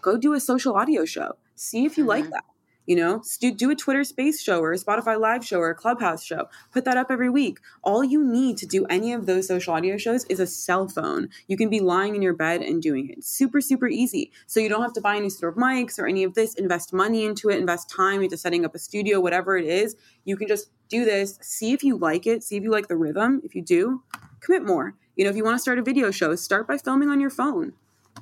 [0.00, 1.36] go do a social audio show.
[1.54, 2.08] See if you mm-hmm.
[2.08, 2.44] like that.
[2.86, 6.22] You know, do, a Twitter space show or a Spotify live show or a Clubhouse
[6.22, 6.48] show.
[6.70, 7.58] Put that up every week.
[7.82, 11.30] All you need to do any of those social audio shows is a cell phone.
[11.48, 13.24] You can be lying in your bed and doing it.
[13.24, 14.32] Super, super easy.
[14.46, 16.92] So you don't have to buy any sort of mics or any of this, invest
[16.92, 19.96] money into it, invest time into setting up a studio, whatever it is.
[20.26, 22.96] You can just do this, see if you like it, see if you like the
[22.96, 23.40] rhythm.
[23.44, 24.02] If you do,
[24.40, 24.94] commit more.
[25.16, 27.30] You know, if you want to start a video show, start by filming on your
[27.30, 27.72] phone.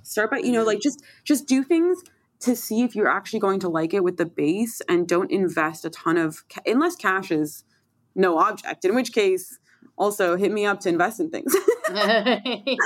[0.04, 2.02] Start by, you know, like just just do things
[2.42, 5.84] to see if you're actually going to like it with the base and don't invest
[5.84, 7.64] a ton of ca- unless cash is
[8.14, 9.58] no object in which case
[9.96, 11.54] also hit me up to invest in things.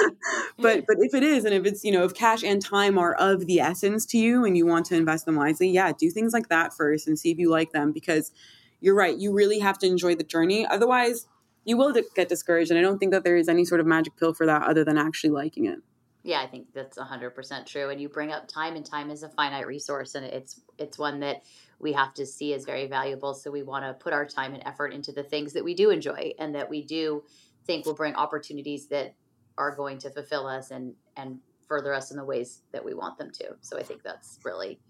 [0.59, 3.14] But but if it is and if it's you know if cash and time are
[3.14, 6.33] of the essence to you and you want to invest them wisely yeah do things
[6.33, 8.33] like that first and see if you like them because
[8.81, 10.66] you're right you really have to enjoy the journey.
[10.66, 11.27] Otherwise
[11.66, 14.16] you will get discouraged and i don't think that there is any sort of magic
[14.16, 15.81] pill for that other than actually liking it
[16.27, 17.91] yeah, I think that's 100% true.
[17.91, 21.21] And you bring up time, and time is a finite resource, and it's it's one
[21.21, 21.43] that
[21.79, 23.33] we have to see as very valuable.
[23.33, 25.91] So we want to put our time and effort into the things that we do
[25.91, 27.23] enjoy and that we do
[27.65, 29.15] think will bring opportunities that
[29.57, 33.19] are going to fulfill us and and further us in the ways that we want
[33.19, 33.57] them to.
[33.61, 34.81] So I think that's really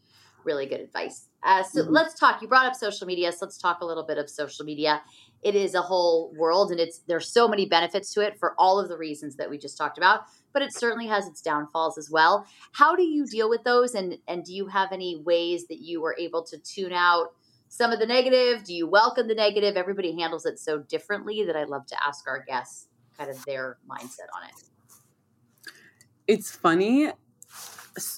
[0.46, 1.28] really good advice.
[1.42, 1.92] Uh, so mm-hmm.
[1.92, 2.40] let's talk.
[2.40, 5.02] You brought up social media, so let's talk a little bit of social media.
[5.42, 8.80] It is a whole world, and it's there's so many benefits to it for all
[8.80, 10.22] of the reasons that we just talked about
[10.56, 12.46] but it certainly has its downfalls as well.
[12.72, 13.94] How do you deal with those?
[13.94, 17.34] And, and do you have any ways that you were able to tune out
[17.68, 18.64] some of the negative?
[18.64, 19.76] Do you welcome the negative?
[19.76, 22.88] Everybody handles it so differently that I love to ask our guests
[23.18, 25.72] kind of their mindset on it.
[26.26, 27.10] It's funny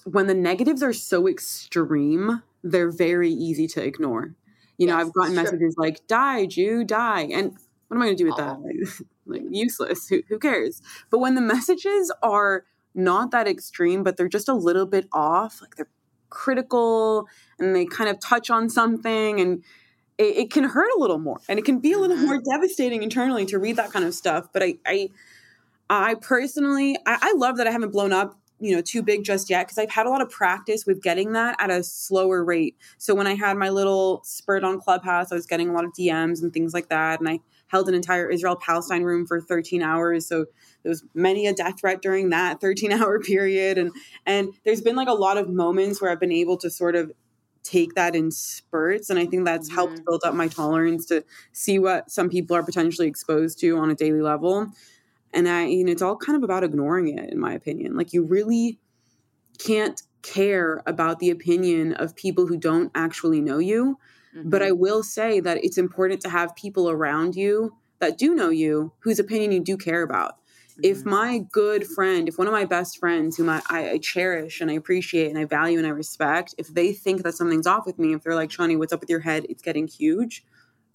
[0.05, 4.37] when the negatives are so extreme, they're very easy to ignore.
[4.77, 7.23] You know, yes, I've gotten messages like, die, Jew, die.
[7.33, 8.63] And what am I going to do with oh.
[8.63, 9.05] that?
[9.29, 10.09] like useless.
[10.09, 10.83] Who, who cares?
[11.11, 12.65] But when the messages are
[12.95, 15.91] not that extreme, but they're just a little bit off, like they're
[16.31, 17.27] critical
[17.59, 19.63] and they kind of touch on something and
[20.19, 22.27] it, it can hurt a little more and it can be a little mm-hmm.
[22.27, 24.49] more devastating internally to read that kind of stuff.
[24.53, 25.09] But I, I,
[25.89, 29.51] I personally, I, I love that I haven't blown up you know too big just
[29.51, 32.77] yet because I've had a lot of practice with getting that at a slower rate.
[32.99, 35.93] So when I had my little spurt on Clubhouse, I was getting a lot of
[35.93, 39.83] DMs and things like that, and I held an entire Israel Palestine room for 13
[39.83, 40.27] hours.
[40.27, 40.47] So
[40.83, 43.79] there was many a death threat during that 13 hour period.
[43.79, 43.93] And
[44.27, 47.13] and there's been like a lot of moments where I've been able to sort of
[47.63, 49.11] take that in spurts.
[49.11, 49.75] And I think that's mm-hmm.
[49.75, 53.91] helped build up my tolerance to see what some people are potentially exposed to on
[53.91, 54.69] a daily level.
[55.35, 57.97] And I, you know, it's all kind of about ignoring it, in my opinion.
[57.97, 58.79] Like you really
[59.59, 63.99] can't care about the opinion of people who don't actually know you
[64.37, 64.51] Mm-hmm.
[64.51, 64.81] But I mm-hmm.
[64.81, 69.19] will say that it's important to have people around you that do know you whose
[69.19, 70.35] opinion you do care about.
[70.73, 70.81] Mm-hmm.
[70.85, 74.71] If my good friend, if one of my best friends, whom I, I, cherish and
[74.71, 77.99] I appreciate and I value and I respect, if they think that something's off with
[77.99, 79.47] me, if they're like, Shani, what's up with your head?
[79.49, 80.45] It's getting huge.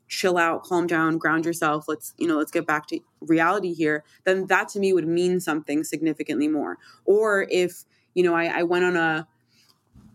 [0.08, 1.86] Chill out, calm down, ground yourself.
[1.88, 4.04] Let's, you know, let's get back to reality here.
[4.26, 6.78] Then that to me would mean something significantly more.
[7.06, 9.28] Or if, you know, I, I went on a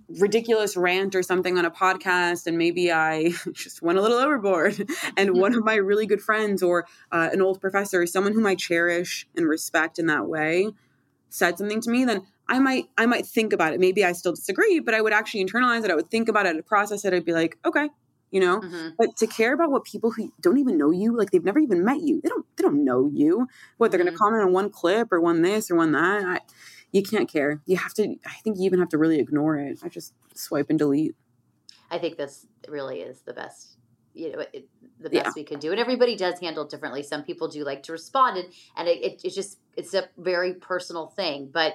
[0.09, 4.89] ridiculous rant or something on a podcast and maybe I just went a little overboard
[5.17, 8.55] and one of my really good friends or uh, an old professor, someone whom I
[8.55, 10.71] cherish and respect in that way,
[11.29, 13.81] said something to me, then I might I might think about it.
[13.81, 15.91] Maybe I still disagree, but I would actually internalize it.
[15.91, 17.13] I would think about it, I'd process it.
[17.13, 17.91] I'd be like, okay,
[18.31, 18.61] you know.
[18.61, 18.89] Mm-hmm.
[18.97, 21.85] But to care about what people who don't even know you, like they've never even
[21.85, 23.49] met you, they don't they don't know you.
[23.77, 24.07] What they're mm-hmm.
[24.07, 26.25] going to comment on one clip or one this or one that.
[26.25, 26.41] I,
[26.93, 27.61] you can't care.
[27.67, 28.17] You have to.
[28.27, 29.79] I think you even have to really ignore it.
[29.83, 31.15] I just swipe and delete.
[31.91, 33.77] I think this really is the best.
[34.15, 35.33] You know, it, the best yeah.
[35.37, 37.03] we can do, and everybody does handle it differently.
[37.03, 40.55] Some people do like to respond, and and it, it, it's just it's a very
[40.55, 41.51] personal thing.
[41.53, 41.75] But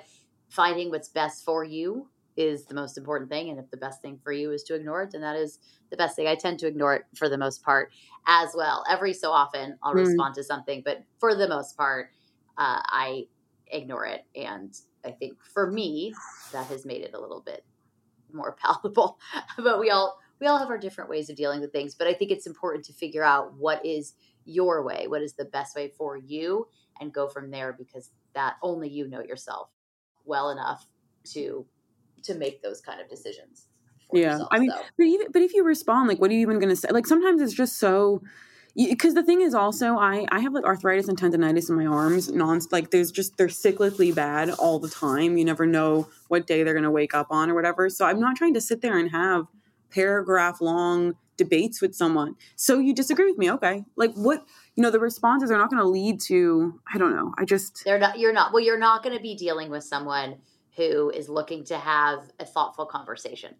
[0.50, 3.50] finding what's best for you is the most important thing.
[3.50, 5.98] And if the best thing for you is to ignore it, then that is the
[5.98, 6.28] best thing.
[6.28, 7.92] I tend to ignore it for the most part
[8.26, 8.84] as well.
[8.90, 10.06] Every so often, I'll mm.
[10.06, 12.10] respond to something, but for the most part,
[12.58, 13.28] uh, I
[13.68, 14.26] ignore it.
[14.36, 16.14] And I think for me,
[16.52, 17.64] that has made it a little bit
[18.32, 19.20] more palatable.
[19.58, 21.96] but we all we all have our different ways of dealing with things.
[21.96, 24.14] But I think it's important to figure out what is
[24.46, 26.68] your way, what is the best way for you,
[27.00, 29.70] and go from there because that only you know yourself
[30.26, 30.88] well enough
[31.26, 31.66] to
[32.24, 33.68] to make those kind of decisions.
[34.12, 34.82] Yeah, yourself, I mean, so.
[34.98, 36.90] but even but if you respond, like, what are you even going to say?
[36.92, 38.22] Like, sometimes it's just so
[38.76, 42.32] because the thing is also i i have like arthritis and tendonitis in my arms
[42.32, 45.38] non like there's just they're cyclically bad all the time.
[45.38, 47.90] You never know what day they're going to wake up on or whatever.
[47.90, 49.46] So i'm not trying to sit there and have
[49.90, 52.36] paragraph long debates with someone.
[52.56, 53.86] So you disagree with me okay.
[53.96, 57.32] Like what you know the responses are not going to lead to i don't know
[57.38, 60.38] i just they're not you're not well you're not going to be dealing with someone
[60.76, 63.54] who is looking to have a thoughtful conversation.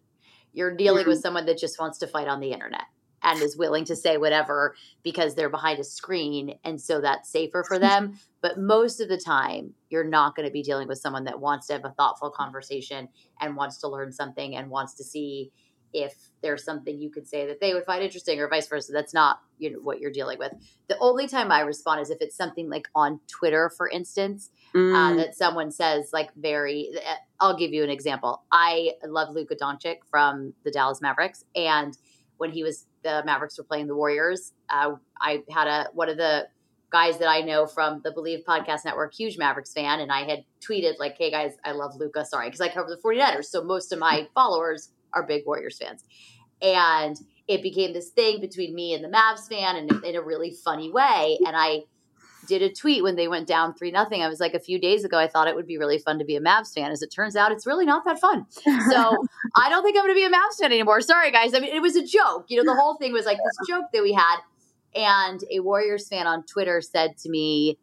[0.52, 1.10] You're dealing mm-hmm.
[1.10, 2.84] with someone that just wants to fight on the internet
[3.24, 7.64] and is willing to say whatever because they're behind a screen and so that's safer
[7.66, 8.18] for them.
[8.40, 11.66] But most of the time you're not going to be dealing with someone that wants
[11.68, 13.08] to have a thoughtful conversation
[13.40, 15.50] and wants to learn something and wants to see
[15.94, 18.92] if there's something you could say that they would find interesting or vice versa.
[18.92, 20.52] That's not you know what you're dealing with.
[20.88, 24.78] The only time i respond is if it's something like on twitter for instance uh,
[24.78, 24.94] mm.
[25.12, 28.42] uh, that someone says like very uh, i'll give you an example.
[28.50, 31.96] I love luka doncic from the dallas mavericks and
[32.38, 36.16] when he was the mavericks were playing the warriors uh, i had a one of
[36.16, 36.46] the
[36.94, 40.44] guys that I know from the Believe Podcast Network, huge Mavericks fan, and I had
[40.60, 42.24] tweeted like, "Hey guys, I love Luka.
[42.24, 46.04] Sorry, because I cover the 49ers, so most of my followers are big Warriors fans.
[46.62, 47.16] And
[47.48, 50.90] it became this thing between me and the Mavs fan and in a really funny
[50.90, 51.38] way.
[51.44, 51.82] And I
[52.46, 54.22] did a tweet when they went down three nothing.
[54.22, 56.24] I was like, a few days ago, I thought it would be really fun to
[56.24, 56.90] be a Mavs fan.
[56.90, 58.46] As it turns out, it's really not that fun.
[58.52, 59.16] So
[59.56, 61.00] I don't think I'm going to be a Mavs fan anymore.
[61.00, 61.54] Sorry, guys.
[61.54, 62.46] I mean, it was a joke.
[62.48, 64.36] You know, the whole thing was like this joke that we had.
[64.94, 67.78] And a Warriors fan on Twitter said to me,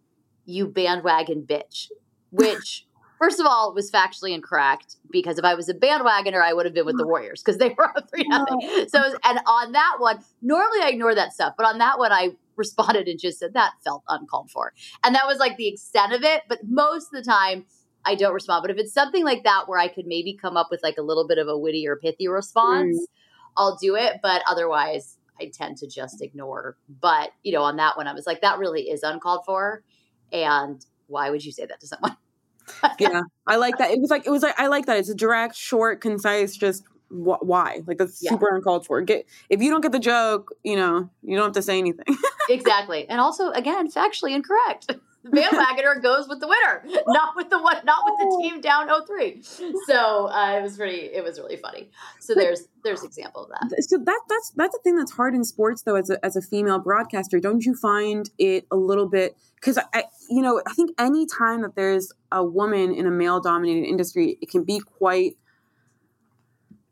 [0.46, 1.90] "You bandwagon bitch,"
[2.32, 2.86] which
[3.22, 6.66] First of all, it was factually incorrect because if I was a bandwagoner, I would
[6.66, 8.88] have been with the Warriors because they were up three nothing.
[8.90, 12.32] So, and on that one, normally I ignore that stuff, but on that one, I
[12.62, 16.24] responded and just said that felt uncalled for, and that was like the extent of
[16.24, 16.44] it.
[16.48, 17.66] But most of the time,
[18.06, 18.64] I don't respond.
[18.64, 21.04] But if it's something like that where I could maybe come up with like a
[21.04, 23.06] little bit of a witty or pithy response, mm.
[23.58, 24.18] I'll do it.
[24.22, 26.78] But otherwise, I tend to just ignore.
[26.88, 29.84] But you know, on that one, I was like, that really is uncalled for,
[30.32, 32.18] and why would you say that to someone?
[33.00, 33.92] yeah, I like that.
[33.92, 34.98] It was like it was like I like that.
[34.98, 36.56] It's a direct, short, concise.
[36.56, 37.82] Just wh- why?
[37.86, 38.32] Like that's yeah.
[38.32, 39.02] super uncalled for.
[39.02, 42.06] Get if you don't get the joke, you know, you don't have to say anything.
[42.50, 44.88] exactly, and also again, factually incorrect.
[45.24, 48.42] The bandwagoner goes with the winner, not with the one, not with the oh.
[48.42, 49.46] team down 0-3.
[49.86, 51.02] So uh, it was pretty.
[51.14, 51.92] It was really funny.
[52.20, 53.84] So there's there's example of that.
[53.84, 55.96] So that that's that's a thing that's hard in sports though.
[55.96, 59.38] As a as a female broadcaster, don't you find it a little bit?
[59.56, 63.40] Because I, you know, I think any time that there's a woman in a male
[63.40, 65.34] dominated industry, it can be quite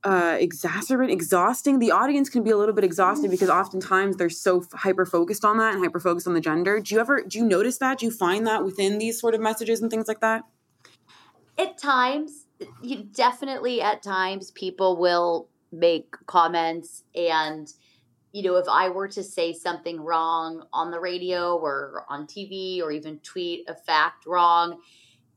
[0.03, 1.79] uh, exacerbate, exhausting.
[1.79, 5.57] The audience can be a little bit exhausted because oftentimes they're so hyper focused on
[5.57, 6.79] that and hyper focused on the gender.
[6.79, 7.99] Do you ever do you notice that?
[7.99, 10.43] Do you find that within these sort of messages and things like that?
[11.57, 12.45] At times,
[12.81, 17.71] you definitely at times people will make comments and
[18.31, 22.81] you know if i were to say something wrong on the radio or on tv
[22.81, 24.79] or even tweet a fact wrong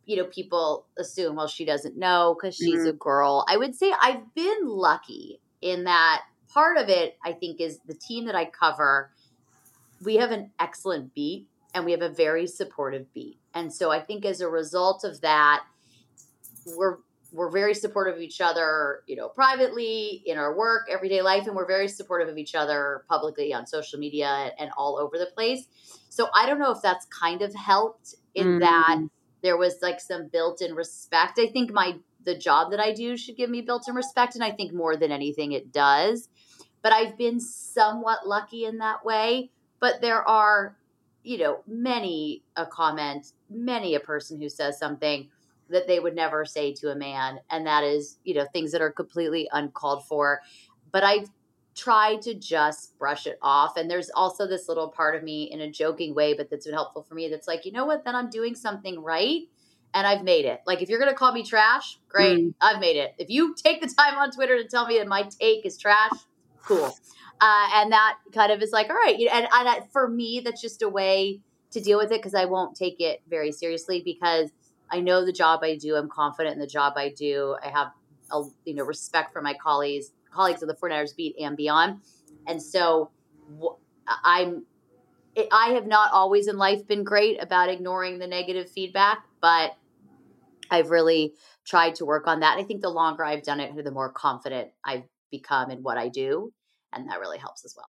[0.07, 2.89] you know, people assume, well, she doesn't know because she's mm-hmm.
[2.89, 3.45] a girl.
[3.49, 7.95] I would say I've been lucky in that part of it, I think, is the
[7.95, 9.11] team that I cover.
[10.03, 13.39] We have an excellent beat and we have a very supportive beat.
[13.55, 15.65] And so I think as a result of that,
[16.77, 16.99] we're
[17.33, 21.57] we're very supportive of each other, you know, privately in our work, everyday life, and
[21.57, 25.65] we're very supportive of each other publicly on social media and all over the place.
[26.11, 28.59] So I don't know if that's kind of helped in mm-hmm.
[28.59, 28.99] that
[29.43, 31.39] there was like some built-in respect.
[31.39, 34.53] I think my the job that I do should give me built-in respect, and I
[34.53, 36.29] think more than anything, it does.
[36.81, 39.51] But I've been somewhat lucky in that way.
[39.81, 40.77] But there are,
[41.25, 45.29] you know, many a comment, many a person who says something
[45.71, 48.83] that they would never say to a man, and that is, you know, things that
[48.83, 50.41] are completely uncalled for.
[50.93, 51.29] But I've
[51.75, 53.77] tried to just brush it off.
[53.77, 56.75] And there's also this little part of me in a joking way, but that's been
[56.75, 57.29] helpful for me.
[57.29, 58.05] That's like, you know what?
[58.05, 59.43] Then I'm doing something right
[59.95, 60.61] and I've made it.
[60.67, 62.55] Like if you're gonna call me trash, great, mm.
[62.61, 63.15] I've made it.
[63.19, 66.13] If you take the time on Twitter to tell me that my take is trash,
[66.63, 66.97] cool.
[67.41, 69.19] Uh, and that kind of is like, all right.
[69.33, 71.41] And, and for me, that's just a way
[71.73, 74.51] to deal with it because I won't take it very seriously because
[74.91, 75.97] I know the job I do.
[75.97, 77.57] I'm confident in the job I do.
[77.63, 77.89] I have
[78.31, 82.01] a you know respect for my colleagues, colleagues of the 49ers beat and beyond.
[82.47, 83.11] And so
[84.25, 84.65] I'm
[85.51, 89.73] I have not always in life been great about ignoring the negative feedback, but
[90.71, 92.59] I've really tried to work on that.
[92.59, 96.09] I think the longer I've done it, the more confident I've become in what I
[96.09, 96.53] do.
[96.93, 97.89] And that really helps as well.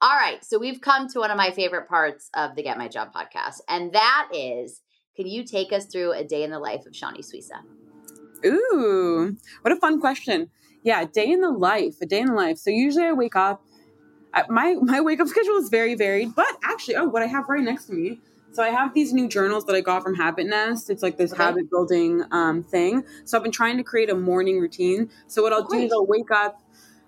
[0.00, 0.44] All right.
[0.44, 3.60] So we've come to one of my favorite parts of the Get My Job podcast.
[3.68, 4.80] And that is
[5.16, 7.60] can you take us through a day in the life of Shawnee Suisa?
[8.44, 10.50] Ooh, what a fun question.
[10.82, 12.58] Yeah, day in the life, a day in the life.
[12.58, 13.62] So usually I wake up.
[14.48, 17.62] My my wake up schedule is very varied, but actually, oh, what I have right
[17.62, 18.20] next to me
[18.52, 20.90] so I have these new journals that I got from Habit Nest.
[20.90, 21.42] It's like this okay.
[21.42, 23.02] habit building um, thing.
[23.24, 25.10] So I've been trying to create a morning routine.
[25.26, 25.80] So what I'll Great.
[25.80, 26.61] do is I'll wake up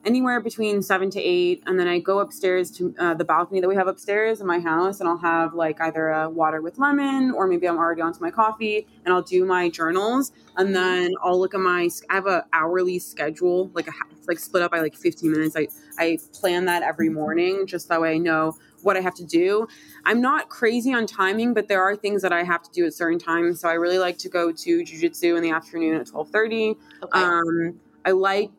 [0.04, 3.68] anywhere between seven to eight, and then I go upstairs to uh, the balcony that
[3.68, 7.30] we have upstairs in my house, and I'll have like either a water with lemon,
[7.30, 10.74] or maybe I'm already onto my coffee, and I'll do my journals, and mm-hmm.
[10.74, 11.88] then I'll look at my.
[12.10, 13.92] I have a hourly schedule, like a
[14.26, 15.56] like split up by like 15 minutes.
[15.56, 19.24] I I plan that every morning, just that way I know what I have to
[19.24, 19.66] do.
[20.04, 22.92] I'm not crazy on timing, but there are things that I have to do at
[22.92, 23.60] certain times.
[23.60, 26.76] So I really like to go to jujitsu in the afternoon at 12:30.
[27.02, 27.18] Okay.
[27.18, 28.50] Um, I like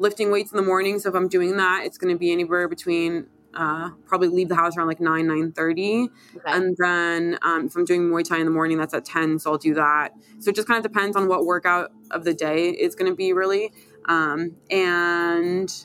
[0.00, 0.98] lifting weights in the morning.
[0.98, 4.54] So if I'm doing that, it's going to be anywhere between uh, probably leave the
[4.54, 6.40] house around like 9 9 30 okay.
[6.46, 9.50] and then um, if i'm doing muay thai in the morning that's at 10 so
[9.50, 12.68] i'll do that so it just kind of depends on what workout of the day
[12.68, 13.72] is going to be really
[14.06, 15.84] um, and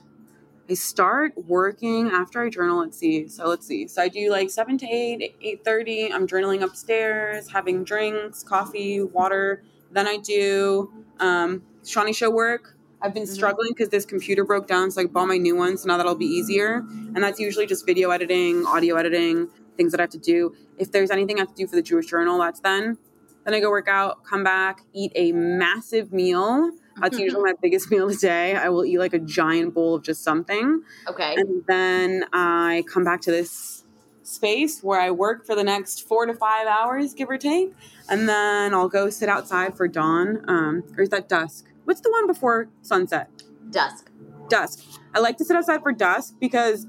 [0.70, 2.80] I start working after I journal.
[2.80, 3.28] Let's see.
[3.28, 3.88] So let's see.
[3.88, 6.12] So I do like seven to eight, eight thirty.
[6.12, 9.64] I'm journaling upstairs, having drinks, coffee, water.
[9.92, 12.76] Then I do um, Shawnee show work.
[13.02, 13.34] I've been mm-hmm.
[13.34, 15.78] struggling because this computer broke down, so I bought my new one.
[15.78, 16.78] So now that'll be easier.
[16.78, 20.56] And that's usually just video editing, audio editing, things that I have to do.
[20.78, 22.98] If there's anything I have to do for the Jewish Journal, that's then.
[23.44, 27.92] Then I go work out, come back, eat a massive meal that's usually my biggest
[27.92, 28.56] meal of the day.
[28.56, 30.82] I will eat like a giant bowl of just something.
[31.08, 31.36] Okay.
[31.38, 33.84] And then I come back to this
[34.24, 37.74] space where I work for the next four to five hours, give or take.
[38.10, 40.44] And then I'll go sit outside for dawn.
[40.48, 41.66] Um, or is that dusk?
[41.86, 43.30] What's the one before sunset?
[43.70, 44.12] Dusk.
[44.50, 44.84] Dusk.
[45.14, 46.86] I like to sit outside for dusk because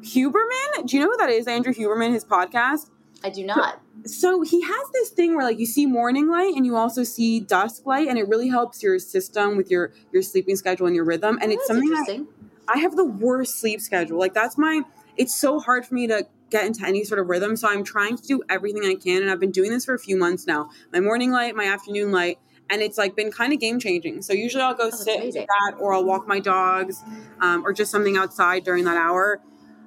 [0.00, 1.46] Huberman, do you know who that is?
[1.46, 2.90] Andrew Huberman, his podcast?
[3.24, 3.80] I do not.
[4.04, 7.40] So he has this thing where like you see morning light and you also see
[7.40, 11.06] dusk light, and it really helps your system with your your sleeping schedule and your
[11.06, 11.38] rhythm.
[11.40, 12.26] And oh, it's something that
[12.68, 14.18] I have the worst sleep schedule.
[14.18, 14.82] Like that's my.
[15.16, 17.56] It's so hard for me to get into any sort of rhythm.
[17.56, 19.98] So I'm trying to do everything I can, and I've been doing this for a
[19.98, 20.68] few months now.
[20.92, 22.38] My morning light, my afternoon light,
[22.70, 24.22] and it's like been kind of game changing.
[24.22, 27.02] So usually I'll go oh, sit with that, or I'll walk my dogs,
[27.40, 29.40] um, or just something outside during that hour.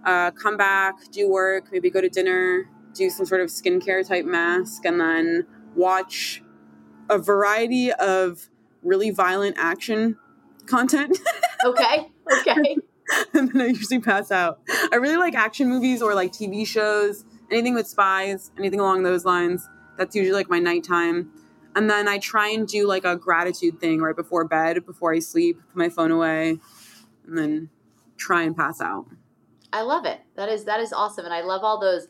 [0.06, 4.26] Uh, come back, do work, maybe go to dinner, do some sort of skincare type
[4.26, 6.42] mask and then watch
[7.10, 8.50] a variety of
[8.84, 10.18] really violent action
[10.66, 11.18] content.
[11.66, 12.10] okay.
[12.40, 12.78] Okay.
[13.34, 14.60] and then I usually pass out.
[14.92, 19.26] I really like action movies or like TV shows, anything with spies, anything along those
[19.26, 19.68] lines.
[19.98, 21.32] That's usually like my nighttime.
[21.78, 25.20] And then I try and do like a gratitude thing right before bed, before I
[25.20, 26.58] sleep, put my phone away,
[27.28, 27.70] and then
[28.18, 29.06] try and pass out.
[29.72, 30.20] I love it.
[30.36, 31.26] That is that is awesome.
[31.26, 32.08] And I love all those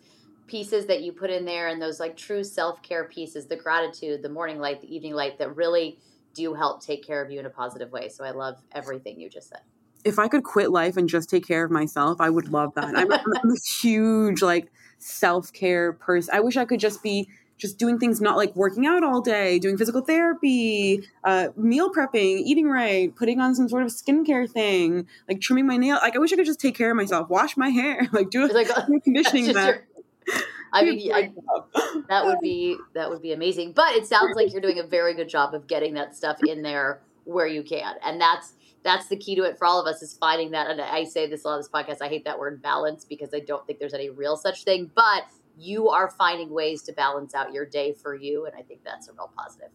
[0.47, 4.29] pieces that you put in there and those like true self-care pieces the gratitude the
[4.29, 5.99] morning light the evening light that really
[6.33, 9.29] do help take care of you in a positive way so i love everything you
[9.29, 9.59] just said
[10.05, 12.95] if i could quit life and just take care of myself i would love that
[12.95, 17.27] i'm, I'm a huge like self-care person i wish i could just be
[17.57, 22.41] just doing things not like working out all day, doing physical therapy, uh, meal prepping,
[22.45, 25.97] eating right, putting on some sort of skincare thing, like trimming my nail.
[26.01, 28.45] Like I wish I could just take care of myself, wash my hair, like do
[28.45, 28.69] a like,
[29.03, 29.55] conditioning.
[30.73, 31.31] I mean, I,
[32.09, 33.71] that would be that would be amazing.
[33.71, 36.61] But it sounds like you're doing a very good job of getting that stuff in
[36.61, 38.53] there where you can, and that's
[38.83, 40.69] that's the key to it for all of us is finding that.
[40.69, 42.05] And I say this a lot of this podcast.
[42.05, 44.91] I hate that word balance because I don't think there's any real such thing.
[44.93, 45.23] But
[45.57, 49.07] you are finding ways to balance out your day for you, and I think that's
[49.07, 49.69] a real positive.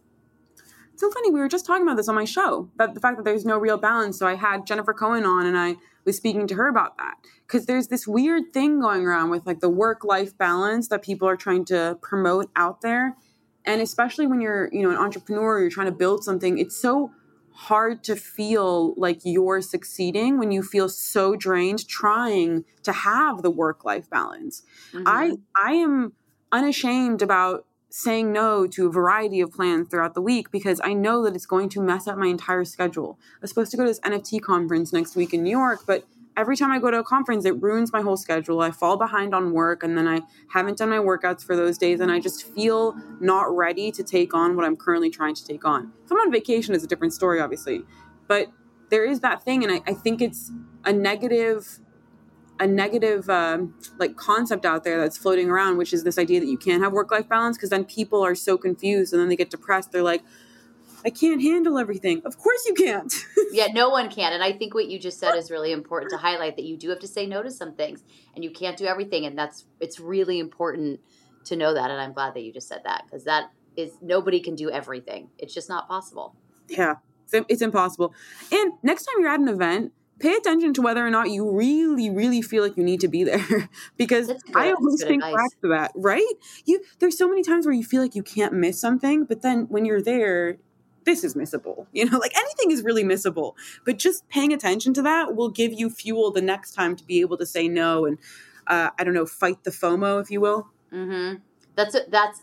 [0.95, 1.31] so funny.
[1.31, 3.57] We were just talking about this on my show, that the fact that there's no
[3.57, 4.17] real balance.
[4.17, 5.75] So I had Jennifer Cohen on and I
[6.05, 7.15] was speaking to her about that.
[7.47, 11.27] Because there's this weird thing going around with like the work life balance that people
[11.27, 13.15] are trying to promote out there.
[13.65, 17.11] And especially when you're, you know, an entrepreneur, you're trying to build something, it's so
[17.53, 23.51] hard to feel like you're succeeding when you feel so drained trying to have the
[23.51, 24.63] work life balance.
[24.91, 25.03] Mm-hmm.
[25.07, 26.13] I I am
[26.51, 31.23] unashamed about saying no to a variety of plans throughout the week because I know
[31.23, 33.19] that it's going to mess up my entire schedule.
[33.35, 36.03] I was supposed to go to this NFT conference next week in New York, but
[36.35, 38.61] every time I go to a conference, it ruins my whole schedule.
[38.61, 41.99] I fall behind on work and then I haven't done my workouts for those days
[41.99, 45.65] and I just feel not ready to take on what I'm currently trying to take
[45.65, 45.91] on.
[46.05, 47.83] If I'm on vacation, it's a different story, obviously.
[48.27, 48.47] But
[48.89, 50.51] there is that thing, and I, I think it's
[50.85, 51.79] a negative
[52.59, 56.45] a negative um, like concept out there that's floating around, which is this idea that
[56.45, 59.35] you can't have work life balance because then people are so confused and then they
[59.35, 59.91] get depressed.
[59.91, 60.21] They're like,
[61.05, 62.21] I can't handle everything.
[62.25, 63.13] Of course you can't.
[63.51, 64.33] yeah, no one can.
[64.33, 66.89] And I think what you just said is really important to highlight that you do
[66.89, 68.03] have to say no to some things
[68.35, 69.25] and you can't do everything.
[69.25, 70.99] And that's, it's really important
[71.45, 71.91] to know that.
[71.91, 75.29] And I'm glad that you just said that because that is, nobody can do everything.
[75.37, 76.35] It's just not possible.
[76.67, 76.95] Yeah,
[77.31, 78.13] it's, it's impossible.
[78.51, 82.09] And next time you're at an event, pay attention to whether or not you really,
[82.09, 83.69] really feel like you need to be there.
[83.97, 85.35] because I always think advice.
[85.35, 86.33] back to that, right?
[86.65, 89.65] You there's so many times where you feel like you can't miss something, but then
[89.69, 90.57] when you're there,
[91.05, 91.87] this is missable.
[91.93, 93.53] You know, like anything is really missable.
[93.85, 97.21] But just paying attention to that will give you fuel the next time to be
[97.21, 98.17] able to say no and
[98.67, 100.69] uh, I don't know, fight the FOMO, if you will.
[100.91, 101.35] Mm-hmm.
[101.75, 102.41] That's a, that's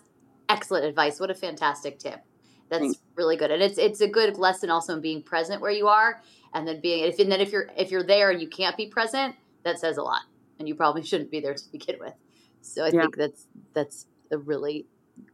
[0.49, 1.21] excellent advice.
[1.21, 2.21] What a fantastic tip.
[2.69, 2.99] That's Thanks.
[3.17, 6.23] really good, and it's it's a good lesson also in being present where you are
[6.55, 8.87] and then being if and then if you're if you're there and you can't be
[8.87, 9.35] present,
[9.65, 10.23] that says a lot,
[10.59, 12.15] and you probably shouldn't be there to begin with.
[12.61, 13.03] So I yeah.
[13.03, 14.87] think that's that's a really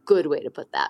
[0.05, 0.89] good way to put that.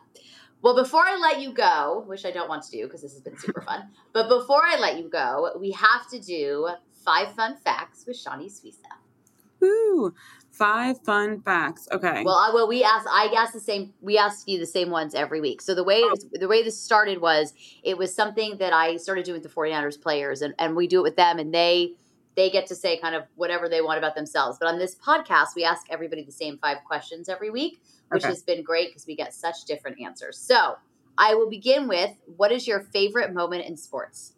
[0.67, 3.21] Well, before I let you go, which I don't want to do because this has
[3.21, 6.67] been super fun, but before I let you go, we have to do
[7.05, 9.63] five fun facts with Shawnee Suisa.
[9.63, 10.13] Ooh,
[10.51, 11.87] five fun facts.
[11.89, 12.21] Okay.
[12.25, 13.07] Well, I, well, we asked.
[13.09, 13.93] I asked the same.
[14.01, 15.61] We asked you the same ones every week.
[15.61, 16.15] So the way oh.
[16.33, 20.01] the way this started was it was something that I started doing with the 49ers
[20.01, 21.93] players, and and we do it with them, and they
[22.35, 24.57] they get to say kind of whatever they want about themselves.
[24.59, 28.29] But on this podcast, we ask everybody the same five questions every week, which okay.
[28.29, 30.37] has been great because we get such different answers.
[30.37, 30.75] So
[31.17, 34.33] I will begin with what is your favorite moment in sports?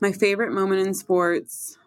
[0.00, 1.78] My favorite moment in sports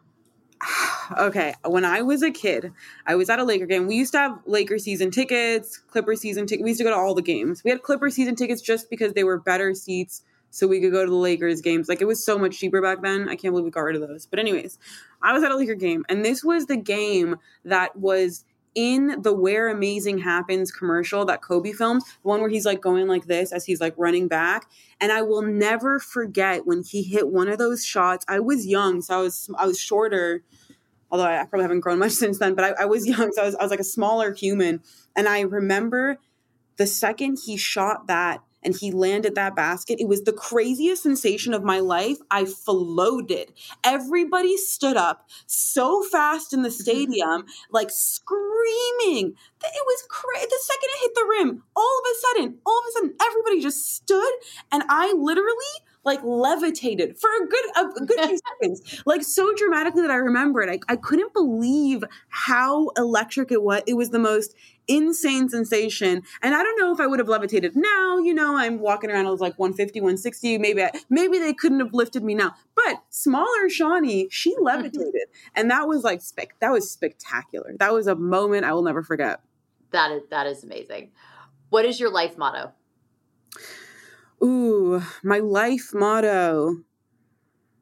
[1.17, 2.71] okay, when I was a kid,
[3.05, 3.87] I was at a Laker game.
[3.87, 6.63] We used to have Laker season tickets, Clipper season tickets.
[6.63, 7.63] We used to go to all the games.
[7.63, 11.05] We had Clipper season tickets just because they were better seats so we could go
[11.05, 11.87] to the Lakers games.
[11.87, 13.29] Like it was so much cheaper back then.
[13.29, 14.25] I can't believe we got rid of those.
[14.25, 14.79] But anyways,
[15.21, 18.45] I was at a Laker game and this was the game that was
[18.75, 23.07] in the Where Amazing Happens commercial that Kobe filmed, the one where he's like going
[23.07, 24.69] like this as he's like running back.
[25.01, 28.25] And I will never forget when he hit one of those shots.
[28.27, 30.43] I was young, so I was I was shorter,
[31.11, 33.45] although I probably haven't grown much since then, but I, I was young, so I
[33.45, 34.81] was, I was like a smaller human.
[35.15, 36.19] And I remember
[36.77, 39.99] the second he shot that and he landed that basket.
[39.99, 42.17] It was the craziest sensation of my life.
[42.29, 43.53] I floated.
[43.83, 46.81] Everybody stood up so fast in the mm-hmm.
[46.81, 49.33] stadium, like screaming.
[49.63, 50.47] It was crazy.
[50.47, 53.61] The second it hit the rim, all of a sudden, all of a sudden, everybody
[53.61, 54.33] just stood,
[54.71, 55.55] and I literally
[56.05, 60.61] like levitated for a good a good few seconds, like so dramatically that I remember
[60.61, 60.69] it.
[60.69, 63.81] I, I couldn't believe how electric it was.
[63.85, 64.55] It was the most
[64.89, 66.23] insane sensation.
[66.41, 68.17] And I don't know if I would have levitated now.
[68.17, 70.57] You know, I'm walking around, I was like 150, 160.
[70.57, 72.55] Maybe, I, maybe they couldn't have lifted me now.
[72.75, 75.27] But smaller Shawnee, she levitated.
[75.55, 77.75] and that was like, spec- that was spectacular.
[77.79, 79.39] That was a moment I will never forget.
[79.91, 81.11] That is, that is amazing.
[81.69, 82.73] What is your life motto?
[84.43, 86.83] Ooh, my life motto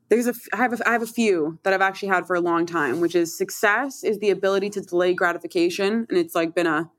[0.10, 2.39] there's a I have a, I have a few that I've actually had for a
[2.39, 6.68] long time, which is success is the ability to delay gratification, and it's like been
[6.68, 6.89] a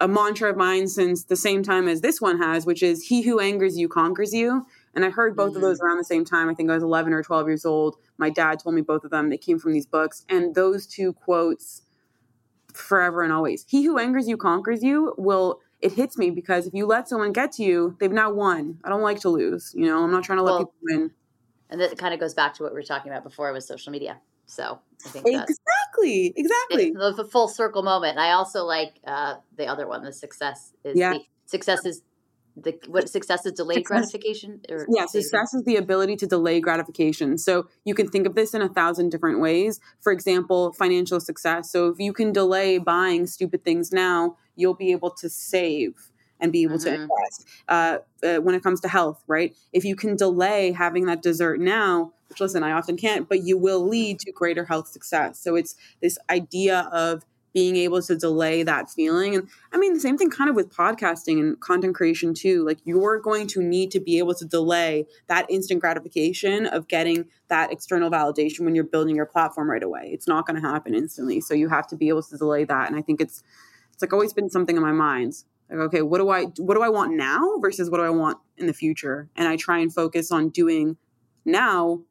[0.00, 3.22] a mantra of mine since the same time as this one has, which is "He
[3.22, 5.56] who angers you conquers you." And I heard both mm-hmm.
[5.56, 6.48] of those around the same time.
[6.48, 7.96] I think I was 11 or 12 years old.
[8.16, 9.28] My dad told me both of them.
[9.28, 11.82] They came from these books, and those two quotes
[12.72, 13.64] forever and always.
[13.68, 17.32] He who angers you conquers you will it hits me because if you let someone
[17.32, 18.78] get to you, they've now won.
[18.82, 19.72] I don't like to lose.
[19.76, 21.10] You know, I'm not trying to well, let people win
[21.70, 23.92] and that kind of goes back to what we were talking about before with social
[23.92, 24.18] media.
[24.46, 28.12] So I think exactly, exactly, it's a full circle moment.
[28.12, 30.02] And I also like uh, the other one.
[30.02, 31.14] The success is yeah.
[31.14, 32.02] the success is
[32.56, 34.60] the what success is delayed success, gratification.
[34.68, 37.38] Or yeah, success is the ability to delay gratification.
[37.38, 39.80] So you can think of this in a thousand different ways.
[40.00, 41.70] For example, financial success.
[41.70, 46.10] So if you can delay buying stupid things now, you'll be able to save
[46.40, 46.88] and be able mm-hmm.
[46.88, 47.46] to invest.
[47.68, 49.54] Uh, uh, when it comes to health, right?
[49.72, 53.56] If you can delay having that dessert now, which listen, I often can't, but you
[53.56, 55.38] will lead to greater health success.
[55.38, 57.24] So it's this idea of
[57.56, 59.34] being able to delay that feeling.
[59.34, 62.66] And I mean, the same thing kind of with podcasting and content creation too.
[62.66, 67.24] Like you're going to need to be able to delay that instant gratification of getting
[67.48, 70.10] that external validation when you're building your platform right away.
[70.12, 71.40] It's not going to happen instantly.
[71.40, 72.88] So you have to be able to delay that.
[72.88, 73.42] And I think it's,
[73.94, 75.42] it's like always been something in my mind.
[75.70, 78.38] Like, okay, what do I, what do I want now versus what do I want
[78.56, 79.28] in the future?
[79.36, 80.96] And I try and focus on doing
[81.44, 82.02] now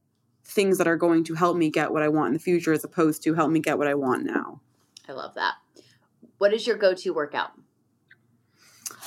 [0.44, 2.84] things that are going to help me get what I want in the future as
[2.84, 4.62] opposed to help me get what I want now.
[5.08, 5.56] I love that.
[6.38, 7.52] What is your go to workout?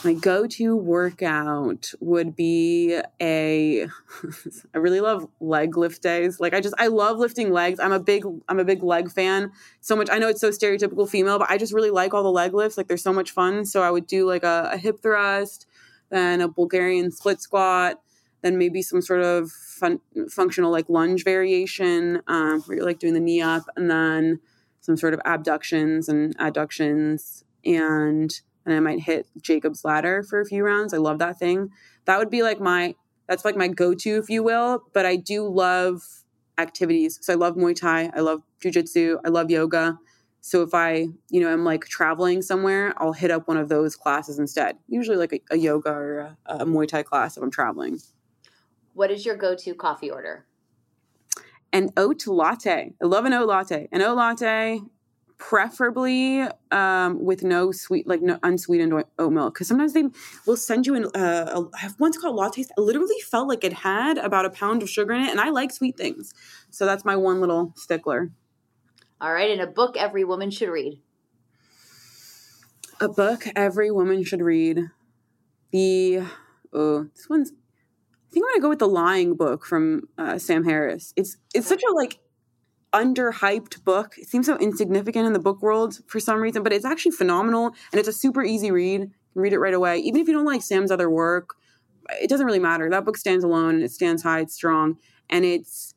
[0.05, 3.89] My go to workout would be a
[4.75, 6.39] I really love leg lift days.
[6.39, 7.81] Like I just I love lifting legs.
[7.81, 9.51] I'm a big I'm a big leg fan.
[9.81, 12.31] So much I know it's so stereotypical female, but I just really like all the
[12.31, 12.79] leg lifts.
[12.79, 13.65] Like they're so much fun.
[13.65, 15.67] So I would do like a, a hip thrust,
[16.11, 18.01] then a Bulgarian split squat,
[18.43, 19.99] then maybe some sort of fun,
[20.31, 24.39] functional like lunge variation um, where you're like doing the knee up, and then
[24.81, 30.45] some sort of abductions and adductions and and I might hit Jacob's ladder for a
[30.45, 30.93] few rounds.
[30.93, 31.71] I love that thing.
[32.05, 32.95] That would be like my
[33.27, 36.03] that's like my go-to if you will, but I do love
[36.57, 37.19] activities.
[37.21, 39.99] So I love Muay Thai, I love jujitsu, I love yoga.
[40.41, 43.97] So if I, you know, I'm like traveling somewhere, I'll hit up one of those
[43.97, 44.79] classes instead.
[44.89, 47.99] Usually like a, a yoga or a, a Muay Thai class if I'm traveling.
[48.95, 50.47] What is your go-to coffee order?
[51.73, 52.95] an oat latte.
[53.03, 53.89] I love an oat latte.
[53.93, 54.81] An oat latte,
[55.39, 59.55] preferably um, with no sweet, like no unsweetened oat milk.
[59.55, 60.05] Because sometimes they
[60.47, 61.07] will send you an.
[61.07, 62.69] Uh, a, I have once called lattes.
[62.77, 65.51] I literally felt like it had about a pound of sugar in it, and I
[65.51, 66.35] like sweet things,
[66.71, 68.31] so that's my one little stickler.
[69.21, 71.01] All right, and a book every woman should read.
[73.01, 74.91] A book every woman should read.
[75.71, 76.23] The
[76.73, 77.53] oh, this one's
[78.29, 81.15] I think I'm gonna go with the Lying Book from uh, Sam Harris.
[81.17, 82.19] It's it's such a like
[82.93, 84.15] underhyped book.
[84.19, 87.67] It seems so insignificant in the book world for some reason, but it's actually phenomenal
[87.93, 89.01] and it's a super easy read.
[89.03, 91.55] You can read it right away, even if you don't like Sam's other work.
[92.21, 92.89] It doesn't really matter.
[92.89, 94.41] That book stands alone it stands high.
[94.41, 95.95] It's strong and it's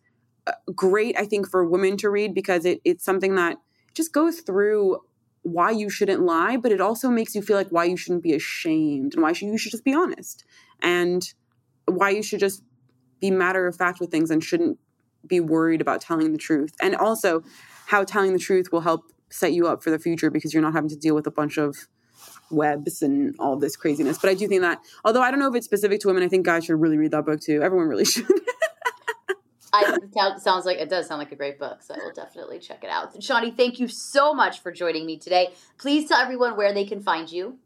[0.47, 1.15] uh, great.
[1.17, 3.57] I think for women to read because it, it's something that
[3.93, 4.99] just goes through
[5.43, 8.33] why you shouldn't lie, but it also makes you feel like why you shouldn't be
[8.33, 10.43] ashamed and why you should just be honest.
[10.81, 11.33] And
[11.85, 12.63] why you should just
[13.19, 14.77] be matter of fact with things and shouldn't
[15.25, 16.75] be worried about telling the truth.
[16.81, 17.43] And also
[17.87, 20.73] how telling the truth will help set you up for the future because you're not
[20.73, 21.87] having to deal with a bunch of
[22.49, 24.17] webs and all this craziness.
[24.17, 26.27] But I do think that, although I don't know if it's specific to women, I
[26.27, 27.61] think guys should really read that book too.
[27.61, 28.25] Everyone really should.
[29.73, 29.97] I
[30.37, 32.89] sounds like it does sound like a great book, so I will definitely check it
[32.89, 33.23] out.
[33.23, 35.53] Shawnee, thank you so much for joining me today.
[35.77, 37.57] Please tell everyone where they can find you.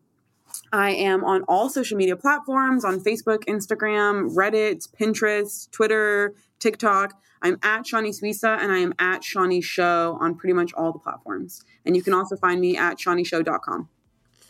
[0.71, 7.13] I am on all social media platforms on Facebook, Instagram, Reddit, Pinterest, Twitter, TikTok.
[7.45, 10.97] I'm at Shawnee Suisa and I am at Shawnee Show on pretty much all the
[10.97, 11.63] platforms.
[11.85, 13.87] And you can also find me at ShawneeShow.com.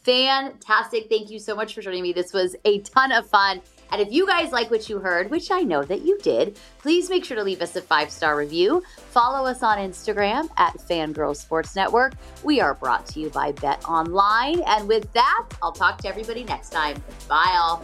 [0.03, 1.09] Fantastic.
[1.09, 2.13] Thank you so much for joining me.
[2.13, 3.61] This was a ton of fun.
[3.91, 7.09] And if you guys like what you heard, which I know that you did, please
[7.09, 8.81] make sure to leave us a five star review.
[9.09, 12.13] Follow us on Instagram at Fangirl Sports Network.
[12.43, 14.61] We are brought to you by Bet Online.
[14.67, 17.01] And with that, I'll talk to everybody next time.
[17.27, 17.83] Bye, all.